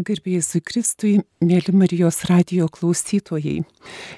Garbėjai 0.00 0.60
Kristui, 0.64 1.10
mėly 1.44 1.72
Marijos 1.76 2.22
radio 2.28 2.68
klausytojai. 2.72 3.64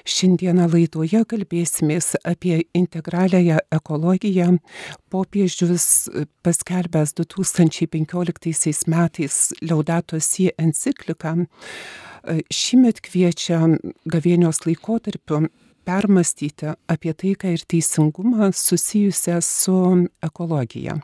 Šiandieną 0.07 0.67
laidoje 0.71 1.23
kalbėsimės 1.27 2.13
apie 2.23 2.61
integraliąją 2.77 3.57
ekologiją. 3.73 4.59
Popiežius 5.11 5.87
paskelbęs 6.45 7.15
2015 7.19 8.87
metais 8.93 9.39
Liaudatos 9.61 10.29
į 10.39 10.51
encikliką 10.61 11.35
šimet 12.53 13.01
kviečia 13.03 13.59
gavėnios 14.07 14.63
laikotarpiu 14.67 15.49
permastyti 15.83 16.71
apie 16.87 17.11
taiką 17.11 17.57
ir 17.57 17.67
teisingumą 17.67 18.53
susijusią 18.55 19.41
su 19.43 19.81
ekologija 20.23 21.01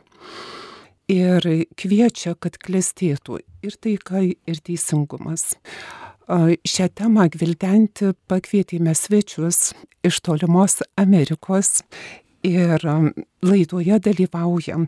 ir 1.10 1.46
kviečia, 1.78 2.36
kad 2.38 2.58
klestėtų 2.62 3.40
ir 3.66 3.76
taika, 3.82 4.22
ir 4.22 4.62
teisingumas. 4.64 5.52
Šią 6.30 6.86
temą 6.94 7.26
gvildenti 7.34 8.12
pakvietėme 8.30 8.94
svečius 8.94 9.72
iš 10.06 10.20
tolimos 10.22 10.78
Amerikos 11.00 11.80
ir 12.46 12.84
laidoje 13.42 13.98
dalyvauja 14.00 14.78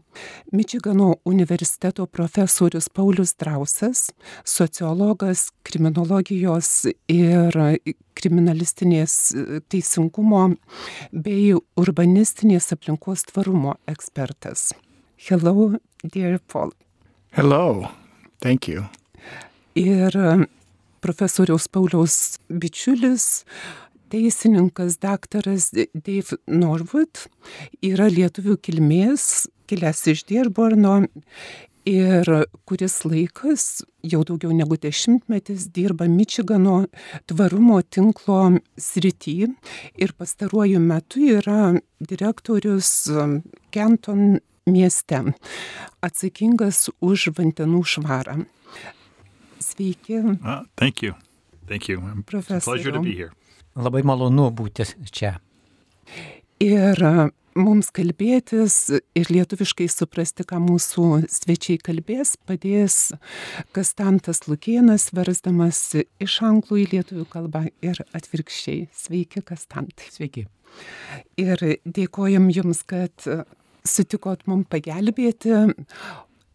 Mičigano 0.53 1.17
universiteto 1.29 2.07
profesorius 2.07 2.89
Paulius 2.89 3.35
Drausas, 3.35 4.13
sociologas, 4.45 5.51
kriminologijos 5.67 6.87
ir 7.11 7.59
kriminalistinės 8.15 9.19
teisingumo 9.69 10.47
bei 11.13 11.53
urbanistinės 11.77 12.73
aplinkos 12.77 13.27
tvarumo 13.33 13.77
ekspertas. 13.91 14.71
Hello, 15.29 15.79
dear 16.03 16.41
Paul. 16.53 16.73
Hello, 17.31 17.87
thank 18.41 18.67
you. 18.67 18.83
Ir 19.79 20.17
um, 20.19 20.49
profesoriaus 20.99 21.69
Pauliaus 21.71 22.41
bičiulis, 22.51 23.45
teisininkas 24.11 24.99
daktaras 24.99 25.71
Dave 25.95 26.41
Norwood 26.51 27.29
yra 27.87 28.11
lietuvių 28.11 28.59
kilmės, 28.67 29.47
kilęs 29.71 30.03
iš 30.11 30.27
Dierborno 30.27 31.05
ir 31.87 32.35
kuris 32.67 33.05
laikas, 33.07 33.87
jau 34.03 34.25
daugiau 34.27 34.51
negu 34.51 34.75
dešimtmetis, 34.75 35.71
dirba 35.71 36.11
Mičigano 36.11 36.89
tvarumo 37.31 37.79
tinklo 37.87 38.57
srity 38.75 39.39
ir 39.95 40.19
pastaruoju 40.19 40.83
metu 40.83 41.23
yra 41.39 41.77
direktorius 42.11 42.97
Kenton 43.71 44.33
um, 44.33 44.41
mieste, 44.67 45.23
atsakingas 46.03 46.89
už 47.01 47.31
vandenų 47.37 47.83
švarą. 47.85 48.43
Sveiki. 49.63 50.19
Uh, 50.43 50.65
thank 50.77 51.03
you. 51.03 51.15
Thank 51.67 51.89
you. 51.89 52.03
Pleasure 52.27 52.93
to 52.93 53.01
be 53.01 53.15
here. 53.15 53.33
Labai 53.77 54.03
malonu 54.05 54.51
būti 54.53 54.85
čia. 55.09 55.39
Ir 56.61 56.99
mums 57.57 57.89
kalbėtis 57.95 58.77
ir 59.19 59.31
lietuviškai 59.33 59.87
suprasti, 59.91 60.45
ką 60.49 60.59
mūsų 60.63 61.07
svečiai 61.33 61.81
kalbės, 61.81 62.35
padės 62.49 63.13
Kastantas 63.73 64.45
Lukienas, 64.49 65.11
versdamas 65.17 65.81
iš 66.23 66.39
anglų 66.45 66.83
į 66.85 66.87
lietuvių 66.97 67.27
kalbą 67.33 67.67
ir 67.85 68.03
atvirkščiai. 68.13 68.87
Sveiki, 68.93 69.45
Kastantai. 69.47 70.11
Sveiki. 70.13 70.47
Ir 71.41 71.61
dėkojam 71.85 72.49
Jums, 72.53 72.85
kad 72.89 73.27
sutikot 73.87 74.47
mums 74.47 74.69
pagelbėti 74.71 75.53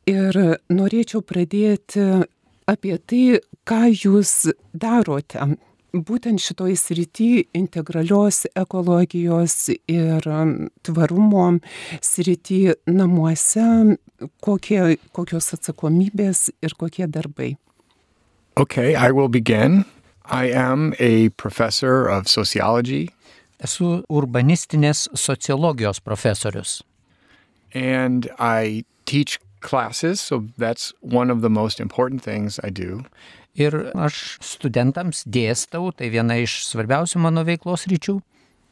ir 0.07 0.39
norėčiau 0.71 1.23
pradėti 1.25 2.03
apie 2.67 2.97
tai, 2.97 3.39
ką 3.67 3.81
jūs 3.91 4.51
darote. 4.75 5.55
Būtent 5.97 6.41
šitoj 6.43 6.75
srity 6.77 7.29
integralios 7.55 8.43
ekologijos 8.59 9.69
ir 9.89 10.27
tvarumo 10.85 11.45
srity 12.03 12.59
namuose, 12.91 13.95
kokie, 14.43 14.97
kokios 15.15 15.53
atsakomybės 15.55 16.49
ir 16.61 16.75
kokie 16.77 17.07
darbai. 17.07 17.55
Okay, 18.57 18.95
I 18.95 19.11
will 19.11 19.29
begin. 19.29 19.85
I 20.25 20.51
am 20.51 20.93
a 20.99 21.29
professor 21.37 22.09
of 22.09 22.27
sociology. 22.27 23.07
Esu 23.63 24.03
urbanistinės 24.11 25.07
sociologijos 25.17 26.03
profesorius 26.03 26.81
and 27.73 28.29
I 28.39 28.85
teach 29.05 29.39
classes, 29.61 30.21
so 30.21 30.45
that's 30.57 30.93
one 31.01 31.29
of 31.29 31.41
the 31.41 31.49
most 31.49 31.79
important 31.79 32.21
things 32.21 32.59
I 32.63 32.69
do. 32.69 33.03
Ir 33.57 33.91
aš 33.97 34.37
studentams 34.45 35.23
dėstau, 35.25 35.89
tai 35.97 36.11
viena 36.13 36.37
iš 36.37 36.59
svarbiausių 36.69 37.23
mano 37.23 37.43
veiklos 37.43 37.87
ryčių. 37.89 38.19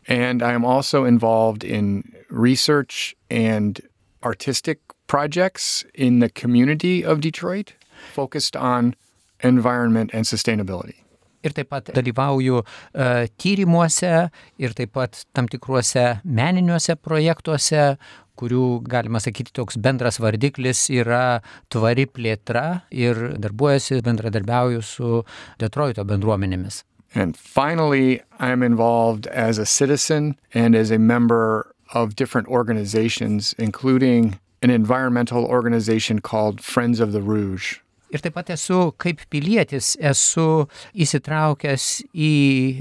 And 0.07 0.44
I 0.44 0.53
am 0.53 0.63
also 0.63 1.03
involved 1.03 1.63
in 1.63 2.03
research 2.29 3.16
and 3.31 3.81
artistic 4.22 4.79
projects 5.07 5.84
in 5.95 6.19
the 6.19 6.29
community 6.29 7.03
of 7.03 7.22
Detroit 7.22 7.73
focused 8.13 8.55
on 8.55 8.95
environment 9.41 10.11
and 10.13 10.25
sustainability. 10.25 11.01
Ir 11.45 11.53
taip 11.53 11.69
pat 11.69 11.91
dalyvauju 11.94 12.61
uh, 12.61 13.25
tyrimuose 13.38 14.29
ir 14.57 14.78
taip 14.78 14.94
pat 14.97 15.25
tam 15.38 15.50
tikruose 15.50 16.05
meniniuose 16.25 16.95
projektuose, 16.97 17.97
kurių, 18.40 18.84
galima 18.90 19.22
sakyti, 19.23 19.53
toks 19.56 19.78
bendras 19.81 20.19
vardiklis 20.22 20.88
yra 20.94 21.41
tvari 21.73 22.07
plėtra 22.07 22.84
ir 22.91 23.38
darbuojasi, 23.41 24.01
bendradarbiauju 24.06 24.84
su 24.84 25.23
Detroito 25.62 26.06
bendruomenėmis. 26.07 26.84
And 27.16 27.38
finally, 27.38 28.22
I'm 28.40 28.62
involved 28.62 29.28
as 29.28 29.57
a 29.57 29.66
citizen 29.66 30.35
and 30.53 30.75
as 30.75 30.91
a 30.91 31.00
member 31.00 31.72
of 31.94 32.16
different 32.16 32.47
organizations, 32.50 33.56
including 33.57 34.40
an 34.62 34.69
environmental 34.69 35.46
organization 35.46 36.19
called 36.19 36.59
Friends 36.59 37.00
of 37.00 37.13
the 37.13 37.22
Rouge. 37.22 37.79
Ir 38.13 38.21
taip 38.21 38.35
pat 38.38 38.51
esu 38.53 38.91
kaip 39.01 39.23
pilietis, 39.33 39.95
esu 39.97 40.67
įsitraukęs 40.93 41.85
į 42.13 42.33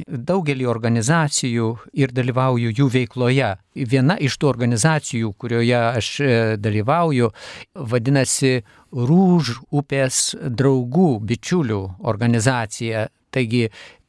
daugelį 0.07 0.69
organizacijų 0.69 1.71
ir 1.97 2.13
dalyvauju 2.13 2.75
jų 2.77 2.89
veikloje. 2.93 3.55
Viena 3.75 4.19
iš 4.21 4.37
tų 4.39 4.51
organizacijų, 4.53 5.33
kurioje 5.41 5.81
aš 5.81 6.11
e, 6.21 6.31
dalyvauju, 6.61 7.33
vadinasi 7.75 8.55
Rūž 8.95 9.57
upės 9.75 10.37
draugų, 10.39 11.09
bičiulių 11.27 11.81
organizacija. 12.07 13.09
Taigi 13.35 13.65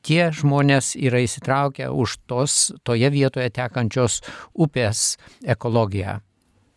tie 0.05 0.29
žmonės 0.35 0.93
yra 0.99 1.23
įsitraukę 1.25 1.89
už 1.89 2.19
tos 2.29 2.69
toje 2.85 3.09
vietoje 3.09 3.49
tekančios 3.55 4.21
upės 4.53 5.15
ekologiją. 5.41 6.19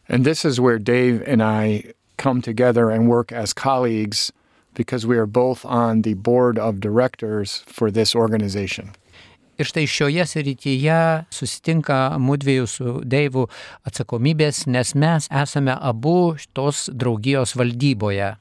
And 0.08 0.24
this 0.24 0.46
is 0.46 0.58
where 0.58 0.78
Dave 0.78 1.22
and 1.26 1.42
I 1.42 1.92
come 2.18 2.42
together 2.42 2.90
and 2.90 3.08
work 3.08 3.32
as 3.32 3.54
colleagues 3.54 4.32
because 4.74 5.06
we 5.06 5.16
are 5.16 5.26
both 5.26 5.64
on 5.64 6.02
the 6.02 6.14
board 6.14 6.58
of 6.58 6.80
directors 6.80 7.64
for 7.66 7.90
this 7.90 8.14
organization. 8.14 8.92
Ir 9.58 9.66
štai 9.66 9.88
šioje 9.90 10.22
srityje 10.30 10.98
susitinka 11.34 11.96
mūdviejų 12.22 12.66
su 12.70 12.92
Deivu 13.02 13.48
atsakomybės, 13.90 14.68
nes 14.70 14.94
mes 14.94 15.26
esame 15.34 15.74
abu 15.74 16.36
tos 16.54 16.86
draugijos 16.94 17.56
valdyboje. 17.58 18.36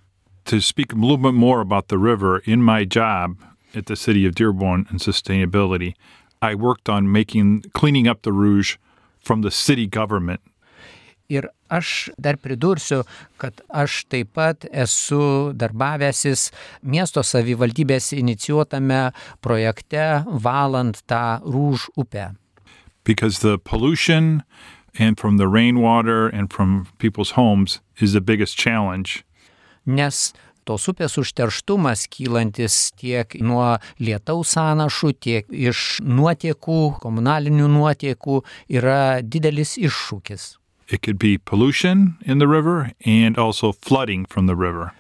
To 0.46 0.62
speak 0.62 0.94
a 0.94 0.96
little 0.96 1.18
bit 1.18 1.34
more 1.34 1.60
about 1.60 1.88
the 1.88 1.98
river, 1.98 2.44
in 2.46 2.62
my 2.62 2.86
job 2.86 3.42
at 3.74 3.88
the 3.88 3.96
city 3.96 4.28
of 4.28 4.36
Dearborn 4.36 4.86
and 4.92 5.00
sustainability, 5.00 5.96
I 6.40 6.54
worked 6.54 6.88
on 6.88 7.12
making 7.12 7.66
cleaning 7.74 8.08
up 8.08 8.22
the 8.22 8.32
Rouge 8.32 8.78
from 9.20 9.42
the 9.42 9.52
city 9.52 9.88
government 9.88 10.42
Ir 11.28 11.50
aš 11.68 12.10
dar 12.18 12.38
pridursiu, 12.40 13.02
kad 13.38 13.60
aš 13.68 14.06
taip 14.08 14.32
pat 14.38 14.64
esu 14.72 15.52
darbavęsis 15.52 16.52
miesto 16.88 17.20
savivaldybės 17.20 18.14
inicijuotame 18.16 19.12
projekte 19.44 20.24
valant 20.28 21.02
tą 21.04 21.42
rūž 21.44 21.90
upę. 22.00 22.32
Because 23.04 23.40
the 23.40 23.58
pollution 23.58 24.44
and 24.98 25.20
from 25.20 25.38
the 25.38 25.48
rainwater 25.48 26.28
and 26.28 26.52
from 26.54 26.88
people's 26.98 27.32
homes 27.32 27.82
is 28.00 28.14
the 28.14 28.22
biggest 28.22 28.58
challenge. 28.58 29.24
Nes 29.86 30.34
tos 30.68 30.88
upės 30.92 31.18
užterštumas 31.20 32.06
kylantis 32.12 32.92
tiek 33.00 33.36
nuo 33.40 33.78
lietaus 34.04 34.56
sąnašų, 34.56 35.12
tiek 35.20 35.52
iš 35.52 36.00
nuotiekų, 36.04 36.80
komunalinių 37.04 37.68
nuotiekų 37.72 38.42
yra 38.80 39.20
didelis 39.24 39.78
iššūkis. 39.80 40.56
It 40.90 41.02
could 41.02 41.20
be 41.20 41.38
pollution 41.38 42.18
in 42.26 42.40
the 42.40 42.48
river 42.48 42.92
and 43.06 43.38
also 43.38 43.72
flooding 43.72 44.26
from 44.26 44.48
the 44.48 44.56
river. 44.56 44.94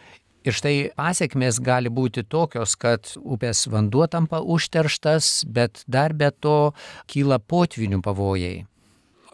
Ir 0.48 0.56
štai 0.56 0.92
pasiekmes 0.96 1.60
gali 1.60 1.90
būti 1.92 2.24
tokios, 2.24 2.78
kad 2.80 3.10
upės 3.20 3.66
vanduo 3.68 4.06
tampa 4.08 4.40
užterštas, 4.40 5.44
bet 5.44 5.84
dar 5.88 6.14
be 6.16 6.30
to 6.32 6.72
kyla 7.12 7.40
potvinių 7.40 8.00
pavojai. 8.04 8.66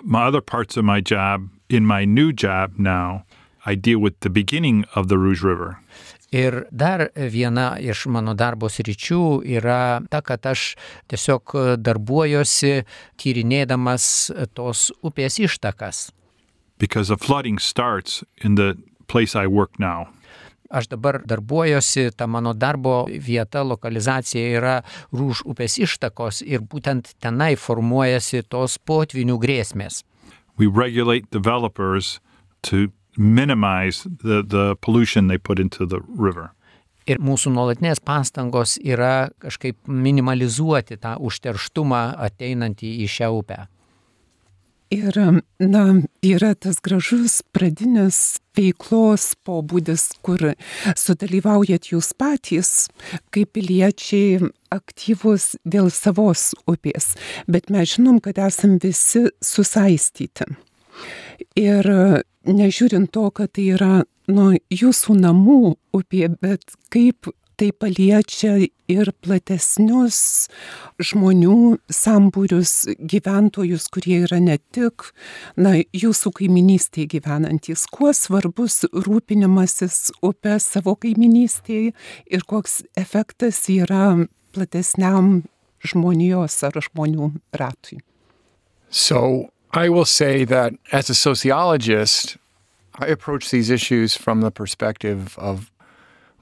My 0.02 0.26
other 0.26 0.42
parts 0.42 0.78
of 0.78 0.86
my 0.86 1.02
job, 1.02 1.50
in 1.70 1.86
my 1.86 2.06
new 2.06 2.34
job 2.34 2.80
now, 2.80 3.26
I 3.66 3.76
deal 3.76 4.00
with 4.00 4.20
the 4.22 4.30
beginning 4.30 4.86
of 4.96 5.08
the 5.08 5.18
Rouge 5.18 5.44
River. 5.44 5.78
Ir 6.34 6.66
dar 6.72 7.12
viena 7.14 7.78
iš 7.78 8.08
mano 8.10 8.34
darbo 8.34 8.66
sričių 8.66 9.46
yra 9.46 10.02
ta, 10.10 10.24
kad 10.26 10.42
aš 10.50 10.74
tiesiog 11.14 11.54
darbuojuosi 11.78 12.74
tyrinėdamas 13.22 14.10
tos 14.58 14.90
upės 15.06 15.38
ištakas. 15.38 16.08
Because 16.78 17.08
the 17.08 17.18
flooding 17.18 17.60
starts 17.60 18.24
in 18.44 18.56
the 18.56 18.76
place 19.08 19.36
I 19.36 19.48
work 19.48 19.80
now. 19.80 20.08
Aš 20.74 20.88
dabar 20.90 21.22
darbuojuosi, 21.26 22.12
ta 22.18 22.26
mano 22.28 22.54
darbo 22.54 23.06
vieta, 23.06 23.62
lokalizacija 23.62 24.58
yra 24.58 24.80
Rūž 25.14 25.44
upės 25.46 25.78
ištakos 25.78 26.42
ir 26.42 26.64
būtent 26.66 27.14
tenai 27.22 27.54
formuojasi 27.54 28.42
tos 28.50 28.80
potvinių 28.82 29.38
grėsmės. 29.38 30.02
We 30.58 30.66
regulate 30.66 31.30
developers 31.30 32.20
to 32.64 32.90
minimize 33.18 34.04
the, 34.04 34.42
the 34.42 34.76
pollution 34.82 35.28
they 35.28 35.38
put 35.38 35.60
into 35.60 35.86
the 35.86 36.02
river. 36.02 36.50
Ir 37.06 37.20
mūsų 37.20 37.52
nuolatinės 37.52 38.00
pastangos 38.00 38.78
yra 38.80 39.30
kažkaip 39.44 39.76
minimalizuoti 39.92 40.96
tą 41.04 41.18
užterštumą 41.20 42.04
ateinantį 42.30 42.94
į 43.04 43.10
šią 43.12 43.30
upę. 43.42 43.58
Ir, 44.94 45.16
na, 45.58 45.84
yra 46.22 46.52
tas 46.54 46.78
gražus 46.84 47.40
pradinis 47.56 48.38
veiklos 48.54 49.32
pobūdis, 49.42 50.04
kur 50.22 50.52
sudalyvaujat 51.00 51.90
jūs 51.90 52.12
patys, 52.14 52.72
kaip 53.34 53.56
piliečiai 53.58 54.52
aktyvus 54.74 55.56
dėl 55.66 55.90
savos 55.94 56.52
upės, 56.70 57.16
bet 57.50 57.74
mes 57.74 57.96
žinom, 57.96 58.22
kad 58.22 58.38
esam 58.46 58.78
visi 58.84 59.26
susaistyti. 59.42 60.52
Ir 61.58 61.90
nežiūrint 62.46 63.10
to, 63.16 63.30
kad 63.34 63.56
tai 63.58 63.72
yra 63.74 63.94
nu, 64.30 64.52
jūsų 64.70 65.18
namų 65.24 65.62
upė, 65.96 66.28
bet 66.38 66.78
kaip 66.94 67.34
tai 67.64 67.72
paliečia 67.72 68.58
ir 68.92 69.10
platesnius 69.24 70.50
žmonių 71.00 71.80
sambūrius, 71.88 72.74
gyventojus, 73.00 73.88
kurie 73.94 74.20
yra 74.26 74.42
ne 74.44 74.58
tik 74.76 75.06
na, 75.56 75.78
jūsų 75.96 76.34
kaiminystėje 76.42 77.14
gyvenantis. 77.16 77.86
Kuo 77.88 78.12
svarbus 78.12 78.84
rūpinimasis 78.92 80.12
upė 80.26 80.58
savo 80.60 80.98
kaiminystėje 81.00 81.94
ir 82.28 82.44
koks 82.50 82.82
efektas 83.00 83.62
yra 83.72 84.28
platesniam 84.54 85.46
žmonijos 85.84 86.60
ar 86.68 86.76
žmonių 86.84 87.32
ratui. 87.56 88.02
So 88.90 89.50
I 89.72 89.88
will 89.88 90.06
say 90.06 90.44
that 90.46 90.74
as 90.92 91.10
a 91.10 91.16
sociologist, 91.16 92.38
I 93.00 93.08
approach 93.08 93.50
these 93.50 93.72
issues 93.72 94.16
from 94.16 94.42
the 94.42 94.52
perspective 94.52 95.38
of 95.40 95.72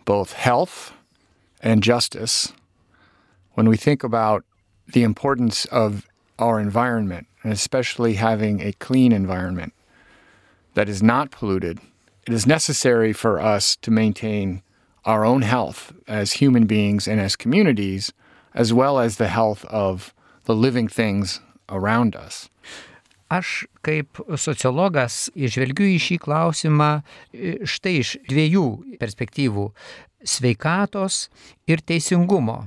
both 0.03 0.33
health 0.33 0.91
and 1.61 1.83
justice. 1.83 2.53
When 3.53 3.69
we 3.69 3.77
think 3.77 4.03
about 4.03 4.43
the 4.91 5.03
importance 5.03 5.65
of 5.65 6.07
our 6.39 6.59
environment, 6.59 7.27
and 7.43 7.53
especially 7.53 8.15
having 8.15 8.61
a 8.61 8.73
clean 8.73 9.11
environment 9.11 9.73
that 10.73 10.89
is 10.89 11.01
not 11.01 11.31
polluted, 11.31 11.79
it 12.27 12.33
is 12.33 12.45
necessary 12.45 13.13
for 13.13 13.39
us 13.39 13.75
to 13.77 13.91
maintain 13.91 14.61
our 15.05 15.25
own 15.25 15.41
health 15.41 15.93
as 16.07 16.33
human 16.33 16.65
beings 16.65 17.07
and 17.07 17.19
as 17.19 17.35
communities, 17.35 18.13
as 18.53 18.73
well 18.73 18.99
as 18.99 19.17
the 19.17 19.27
health 19.27 19.65
of 19.65 20.13
the 20.45 20.55
living 20.55 20.87
things 20.87 21.39
around 21.69 22.15
us. 22.15 22.49
Aš 23.31 23.65
kaip 23.87 24.19
sociologas 24.35 25.29
išvelgiu 25.39 25.87
į 25.95 25.99
šį 26.03 26.17
klausimą 26.25 26.89
štai 27.63 27.93
iš 28.01 28.17
dviejų 28.27 28.97
perspektyvų- 28.99 29.71
sveikatos 30.23 31.27
ir 31.68 31.83
teisingumo. 31.85 32.65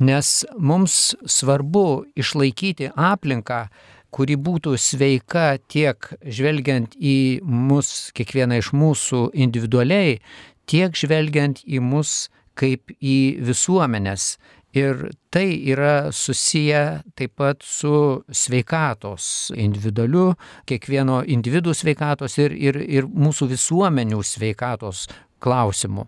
Nes 0.00 0.44
mums 0.56 1.14
svarbu 1.28 2.06
išlaikyti 2.16 2.92
aplinką, 2.96 3.66
kuri 4.10 4.36
būtų 4.40 4.74
sveika 4.80 5.58
tiek 5.70 6.08
žvelgiant 6.24 6.96
į 6.96 7.42
mus, 7.44 8.10
kiekvieną 8.16 8.58
iš 8.62 8.72
mūsų 8.72 9.28
individualiai, 9.36 10.18
tiek 10.66 10.96
žvelgiant 10.96 11.60
į 11.66 11.82
mus 11.84 12.30
kaip 12.58 12.90
į 12.98 13.40
visuomenės 13.44 14.34
Ir 14.72 15.10
tai 15.30 15.58
yra 15.66 16.12
susiję 16.12 17.02
taip 17.14 17.34
pat 17.34 17.62
su 17.62 18.22
sveikatos, 18.30 19.50
individualiu, 19.58 20.36
kiekvieno 20.62 21.24
individų 21.26 21.74
sveikatos 21.74 22.38
ir, 22.38 22.54
ir, 22.54 22.78
ir 22.78 23.08
mūsų 23.10 23.50
visuomenių 23.50 24.22
sveikatos 24.22 25.08
klausimu. 25.42 26.06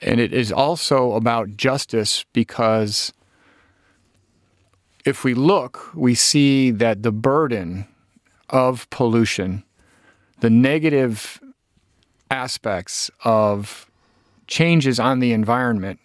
And 0.00 0.20
it 0.20 0.32
is 0.32 0.52
also 0.52 1.12
about 1.12 1.56
justice 1.56 2.24
because 2.32 3.12
if 5.04 5.24
we 5.24 5.34
look, 5.34 5.90
we 5.94 6.14
see 6.14 6.70
that 6.70 7.02
the 7.02 7.12
burden 7.12 7.86
of 8.50 8.88
pollution, 8.90 9.64
the 10.40 10.50
negative 10.50 11.40
aspects 12.30 13.10
of 13.24 13.90
changes 14.46 15.00
on 15.00 15.20
the 15.20 15.32
environment 15.32 15.98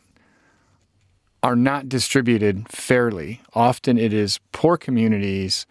are 1.41 1.55
not 1.55 1.89
distributed 1.89 2.69
fairly. 2.69 3.41
Often 3.53 3.97
it 3.97 4.13
is 4.13 4.39
poor 4.53 4.77
communities, 4.77 5.65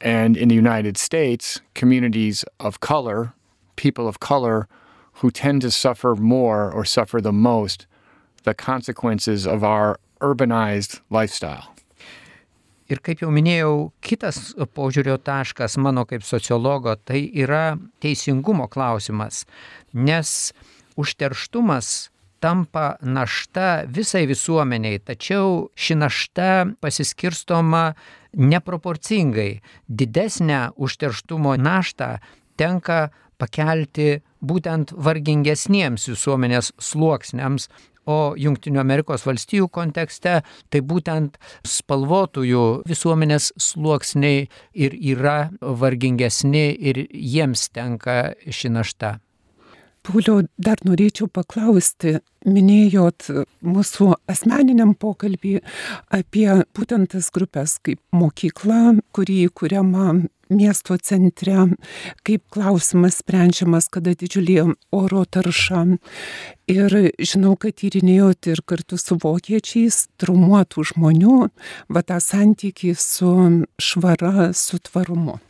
and 0.00 0.36
in 0.36 0.48
the 0.48 0.54
United 0.54 0.96
States, 0.96 1.60
communities 1.74 2.44
of 2.58 2.80
color, 2.80 3.34
people 3.76 4.08
of 4.08 4.20
color, 4.20 4.68
who 5.20 5.30
tend 5.30 5.62
to 5.62 5.70
suffer 5.70 6.14
more 6.16 6.70
or 6.72 6.84
suffer 6.84 7.20
the 7.20 7.32
most 7.32 7.86
the 8.44 8.54
consequences 8.54 9.46
of 9.46 9.62
our 9.62 9.98
urbanized 10.20 11.00
lifestyle. 11.10 11.72
Ir 12.90 13.00
kaip 13.00 13.22
jau 13.22 13.30
minėjau, 13.32 13.92
kitas 14.04 14.52
požiūrio 14.76 15.16
taškas 15.22 15.78
mano 15.80 16.04
kaip 16.04 16.24
sociologo 16.26 16.92
tai 16.98 17.22
yra 17.44 17.78
teisingumo 18.02 18.66
klausimas, 18.68 19.46
nes 19.94 20.52
užterštumas 21.00 22.10
tampa 22.42 22.96
našta 23.00 23.84
visai 23.86 24.26
visuomeniai, 24.28 24.98
tačiau 24.98 25.70
ši 25.78 25.96
našta 26.02 26.48
pasiskirstoma 26.82 27.84
neproporcingai. 28.36 29.62
Didesnę 29.86 30.74
užterštumo 30.76 31.54
naštą 31.56 32.16
tenka 32.58 33.08
pakelti 33.38 34.20
būtent 34.42 34.92
vargingesniems 34.92 36.08
visuomenės 36.10 36.72
sluoksniams, 36.82 37.68
o 38.06 38.34
Junktinių 38.38 38.80
Amerikos 38.82 39.26
valstijų 39.26 39.68
kontekste 39.70 40.40
tai 40.70 40.80
būtent 40.82 41.38
spalvotųjų 41.62 42.82
visuomenės 42.88 43.52
sluoksniai 43.62 44.48
ir 44.74 44.96
yra 45.14 45.36
vargingesni 45.60 46.72
ir 46.74 47.04
jiems 47.10 47.68
tenka 47.70 48.32
ši 48.50 48.72
našta. 48.74 49.18
Pauliau, 50.02 50.40
dar 50.58 50.80
norėčiau 50.82 51.28
paklausti, 51.30 52.16
minėjot 52.42 53.28
mūsų 53.62 54.08
asmeniniam 54.26 54.96
pokalbį 54.98 55.60
apie 56.10 56.48
būtent 56.74 57.12
tas 57.14 57.30
grupės 57.30 57.76
kaip 57.86 58.00
mokykla, 58.10 58.96
kurį 59.14 59.44
įkūriama 59.46 60.08
miesto 60.52 60.96
centre, 61.00 61.66
kaip 62.26 62.44
klausimas 62.54 63.20
sprendžiamas, 63.22 63.88
kada 63.92 64.14
didžiulė 64.18 64.74
oro 64.92 65.24
tarša. 65.24 65.84
Ir 66.70 66.94
žinau, 67.18 67.56
kad 67.60 67.82
ir 68.54 68.62
kartu 68.66 68.98
su 69.00 69.18
vokiečiais 69.20 70.06
žmonių, 70.92 71.38
va 71.92 72.02
tą 72.06 72.20
santykį 72.22 72.94
su 72.96 73.32
švara, 73.80 74.52
su 74.54 74.78
tvarumu. 74.78 75.40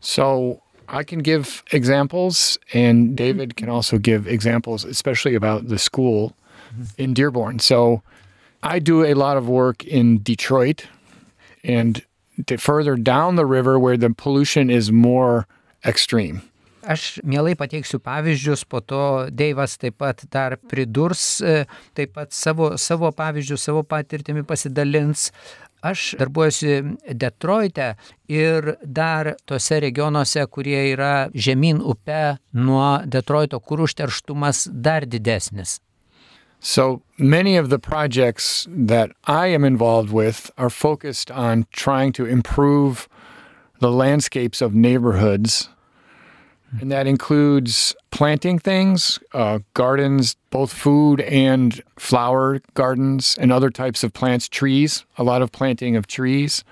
So 0.00 0.60
I 0.88 1.02
can 1.02 1.20
give 1.20 1.62
examples, 1.72 2.58
and 2.74 3.16
David 3.16 3.56
can 3.56 3.68
also 3.68 3.98
give 3.98 4.28
examples, 4.28 4.84
especially 4.84 5.34
about 5.34 5.68
the 5.68 5.78
school 5.78 6.34
in 6.98 7.14
Dearborn. 7.14 7.58
So 7.58 8.02
I 8.62 8.78
do 8.78 9.04
a 9.04 9.14
lot 9.14 9.36
of 9.36 9.48
work 9.48 9.84
in 9.84 10.22
Detroit 10.22 10.86
and 11.62 12.02
further 12.58 12.96
down 12.96 13.36
the 13.36 13.46
river 13.46 13.78
where 13.78 13.96
the 13.96 14.10
pollution 14.10 14.70
is 14.70 14.90
more 14.90 15.46
extreme. 15.84 16.42
Aš 16.84 17.20
mielai 17.24 17.54
pateiksiu 17.56 17.98
pavyzdžius, 18.04 18.64
po 18.68 18.80
to 18.84 19.28
Deivas 19.32 19.78
taip 19.80 19.96
pat 20.02 20.26
dar 20.28 20.58
pridurs, 20.68 21.40
taip 21.96 22.12
pat 22.12 22.34
savo, 22.36 22.74
savo 22.76 23.08
pavyzdžių, 23.08 23.56
savo 23.60 23.84
patirtimi 23.88 24.44
pasidalins. 24.44 25.30
Aš 25.84 26.14
darbuojuosi 26.20 26.96
Detroite 27.12 27.90
ir 28.28 28.74
dar 28.84 29.34
tose 29.44 29.80
regionuose, 29.84 30.44
kurie 30.48 30.80
yra 30.92 31.28
žemyn 31.32 31.80
upe 31.80 32.36
nuo 32.52 33.00
Detroito, 33.04 33.60
kur 33.60 33.84
užterštumas 33.84 34.66
dar 34.72 35.04
didesnis. 35.08 35.78
So 36.66 37.02
many 37.18 37.58
of 37.58 37.68
the 37.68 37.78
projects 37.78 38.66
that 38.70 39.10
I 39.24 39.48
am 39.48 39.64
involved 39.64 40.10
with 40.10 40.50
are 40.56 40.70
focused 40.70 41.30
on 41.30 41.66
trying 41.72 42.14
to 42.14 42.24
improve 42.24 43.06
the 43.80 43.92
landscapes 43.92 44.62
of 44.62 44.74
neighborhoods. 44.74 45.68
And 46.80 46.90
that 46.90 47.06
includes 47.06 47.94
planting 48.10 48.58
things, 48.58 49.18
uh, 49.34 49.58
gardens, 49.74 50.36
both 50.48 50.72
food 50.72 51.20
and 51.20 51.82
flower 51.98 52.62
gardens, 52.72 53.36
and 53.38 53.52
other 53.52 53.68
types 53.68 54.02
of 54.02 54.14
plants, 54.14 54.48
trees, 54.48 55.04
a 55.18 55.22
lot 55.22 55.42
of 55.42 55.52
planting 55.52 55.96
of 55.96 56.06
trees, 56.06 56.64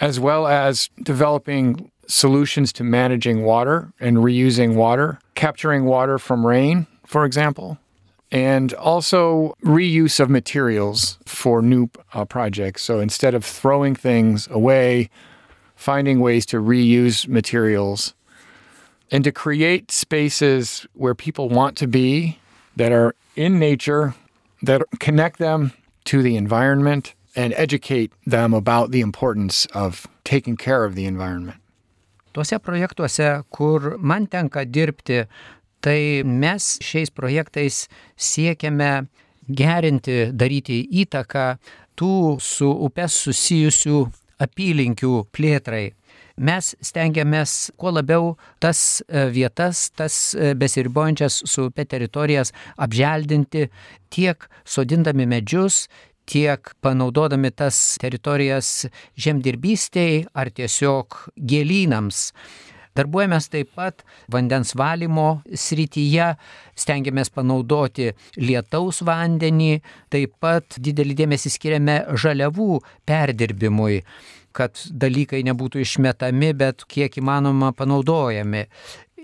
as 0.00 0.20
well 0.20 0.46
as 0.46 0.90
developing 1.02 1.90
solutions 2.06 2.72
to 2.74 2.84
managing 2.84 3.42
water 3.42 3.92
and 3.98 4.18
reusing 4.18 4.76
water, 4.76 5.18
capturing 5.34 5.86
water 5.86 6.20
from 6.20 6.46
rain, 6.46 6.86
for 7.04 7.24
example, 7.24 7.78
and 8.34 8.74
also 8.74 9.54
reuse 9.62 10.18
of 10.18 10.28
materials 10.28 11.18
for 11.24 11.62
new 11.62 11.88
uh, 12.12 12.24
projects. 12.24 12.82
So 12.82 12.98
instead 12.98 13.32
of 13.32 13.44
throwing 13.44 13.94
things 13.94 14.48
away, 14.50 15.08
finding 15.76 16.18
ways 16.18 16.44
to 16.46 16.56
reuse 16.56 17.28
materials 17.28 18.12
and 19.12 19.22
to 19.22 19.30
create 19.30 19.92
spaces 19.92 20.84
where 20.94 21.14
people 21.14 21.48
want 21.48 21.76
to 21.76 21.86
be 21.86 22.40
that 22.74 22.90
are 22.90 23.14
in 23.36 23.60
nature, 23.60 24.14
that 24.62 24.82
connect 24.98 25.38
them 25.38 25.72
to 26.06 26.20
the 26.20 26.36
environment 26.36 27.14
and 27.36 27.54
educate 27.54 28.12
them 28.26 28.52
about 28.52 28.90
the 28.90 29.00
importance 29.00 29.66
of 29.66 30.08
taking 30.24 30.56
care 30.56 30.84
of 30.84 30.96
the 30.96 31.06
environment. 31.06 31.60
Tuose 32.32 32.58
projektuose, 32.58 33.44
kur 33.52 33.96
man 33.98 34.26
tenka 34.26 34.66
dirbti, 34.66 35.28
tai 35.84 36.24
mes 36.24 36.74
šiais 36.80 37.12
projektais 37.12 37.84
siekiame 38.16 39.06
gerinti, 39.48 40.30
daryti 40.32 40.80
įtaką 41.04 41.48
tų 41.98 42.38
su 42.40 42.70
upes 42.86 43.18
susijusių 43.26 44.00
apylinkių 44.44 45.12
plėtrai. 45.34 45.92
Mes 46.34 46.72
stengiamės 46.82 47.70
kuo 47.78 47.92
labiau 47.94 48.32
tas 48.58 49.04
e, 49.06 49.28
vietas, 49.30 49.86
tas 49.94 50.16
e, 50.34 50.54
besiribojančias 50.58 51.44
su 51.46 51.68
upė 51.68 51.84
teritorijas 51.86 52.50
apželdinti 52.74 53.68
tiek 54.10 54.48
sodindami 54.66 55.28
medžius, 55.30 55.84
tiek 56.26 56.72
panaudodami 56.82 57.52
tas 57.54 57.78
teritorijas 58.02 58.88
žemdirbystėjai 59.14 60.24
ar 60.34 60.50
tiesiog 60.50 61.20
gėlynams. 61.38 62.32
Darbuojamės 62.94 63.48
taip 63.50 63.72
pat 63.74 64.04
vandens 64.30 64.70
valymo 64.78 65.40
srityje, 65.50 66.28
stengiamės 66.78 67.32
panaudoti 67.34 68.12
lietaus 68.38 69.00
vandenį, 69.02 69.80
taip 70.14 70.36
pat 70.38 70.78
didelį 70.78 71.16
dėmesį 71.24 71.50
skiriame 71.56 71.98
žaliavų 72.14 72.78
perdirbimui 73.06 74.04
kad 74.54 74.78
dalykai 74.86 75.40
nebūtų 75.48 75.80
išmetami, 75.82 76.52
bet 76.54 76.84
kiek 76.86 77.16
įmanoma 77.18 77.72
panaudojami. 77.74 78.68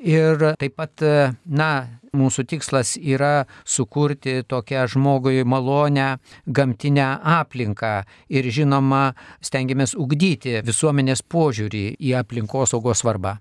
Ir 0.01 0.43
taip 0.59 0.75
pat, 0.81 1.05
na, 1.45 1.69
mūsų 2.17 2.47
tikslas 2.51 2.97
yra 2.97 3.45
sukurti 3.63 4.41
tokią 4.49 4.87
žmogui 4.91 5.45
malonę 5.45 6.17
gamtinę 6.47 7.13
aplinką 7.37 7.93
ir 8.33 8.49
žinoma, 8.51 9.13
stengiamės 9.45 9.95
ugdyti 9.95 10.59
visuomenės 10.67 11.23
požiūrį 11.23 11.85
į 12.01 12.17
aplinkosaugos 12.25 13.05
svarbą. 13.05 13.37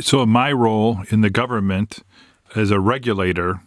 So, 0.00 0.24
my 0.26 0.52
role 0.52 1.00
in 1.10 1.22
the 1.22 1.30
government 1.30 2.00
as 2.54 2.70
a 2.70 2.80
regulator, 2.80 3.62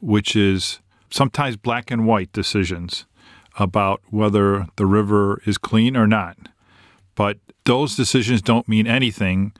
which 0.00 0.34
is 0.34 0.80
sometimes 1.10 1.56
black 1.56 1.90
and 1.90 2.06
white 2.06 2.32
decisions 2.32 3.06
about 3.58 4.00
whether 4.10 4.66
the 4.76 4.86
river 4.86 5.42
is 5.44 5.58
clean 5.58 5.96
or 5.96 6.06
not. 6.06 6.36
But 7.14 7.38
those 7.64 7.96
decisions 7.96 8.40
don't 8.40 8.68
mean 8.68 8.86
anything 8.86 9.52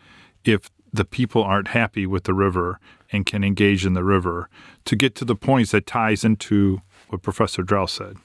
if 0.45 0.71
the 0.93 1.05
people 1.05 1.43
aren't 1.43 1.69
happy 1.69 2.07
with 2.07 2.25
the 2.25 2.35
river 2.35 2.81
and 3.13 3.27
can 3.27 3.45
engage 3.45 3.85
in 3.85 3.95
the 3.95 4.05
river 4.05 4.49
to 4.85 4.97
get 4.97 5.15
to 5.17 5.25
the 5.25 5.37
points 5.37 5.73
that 5.73 5.87
ties 5.87 6.25
into 6.25 6.81
what 7.09 7.23
Professor 7.23 7.63
Drell 7.63 7.89
said. 7.89 8.17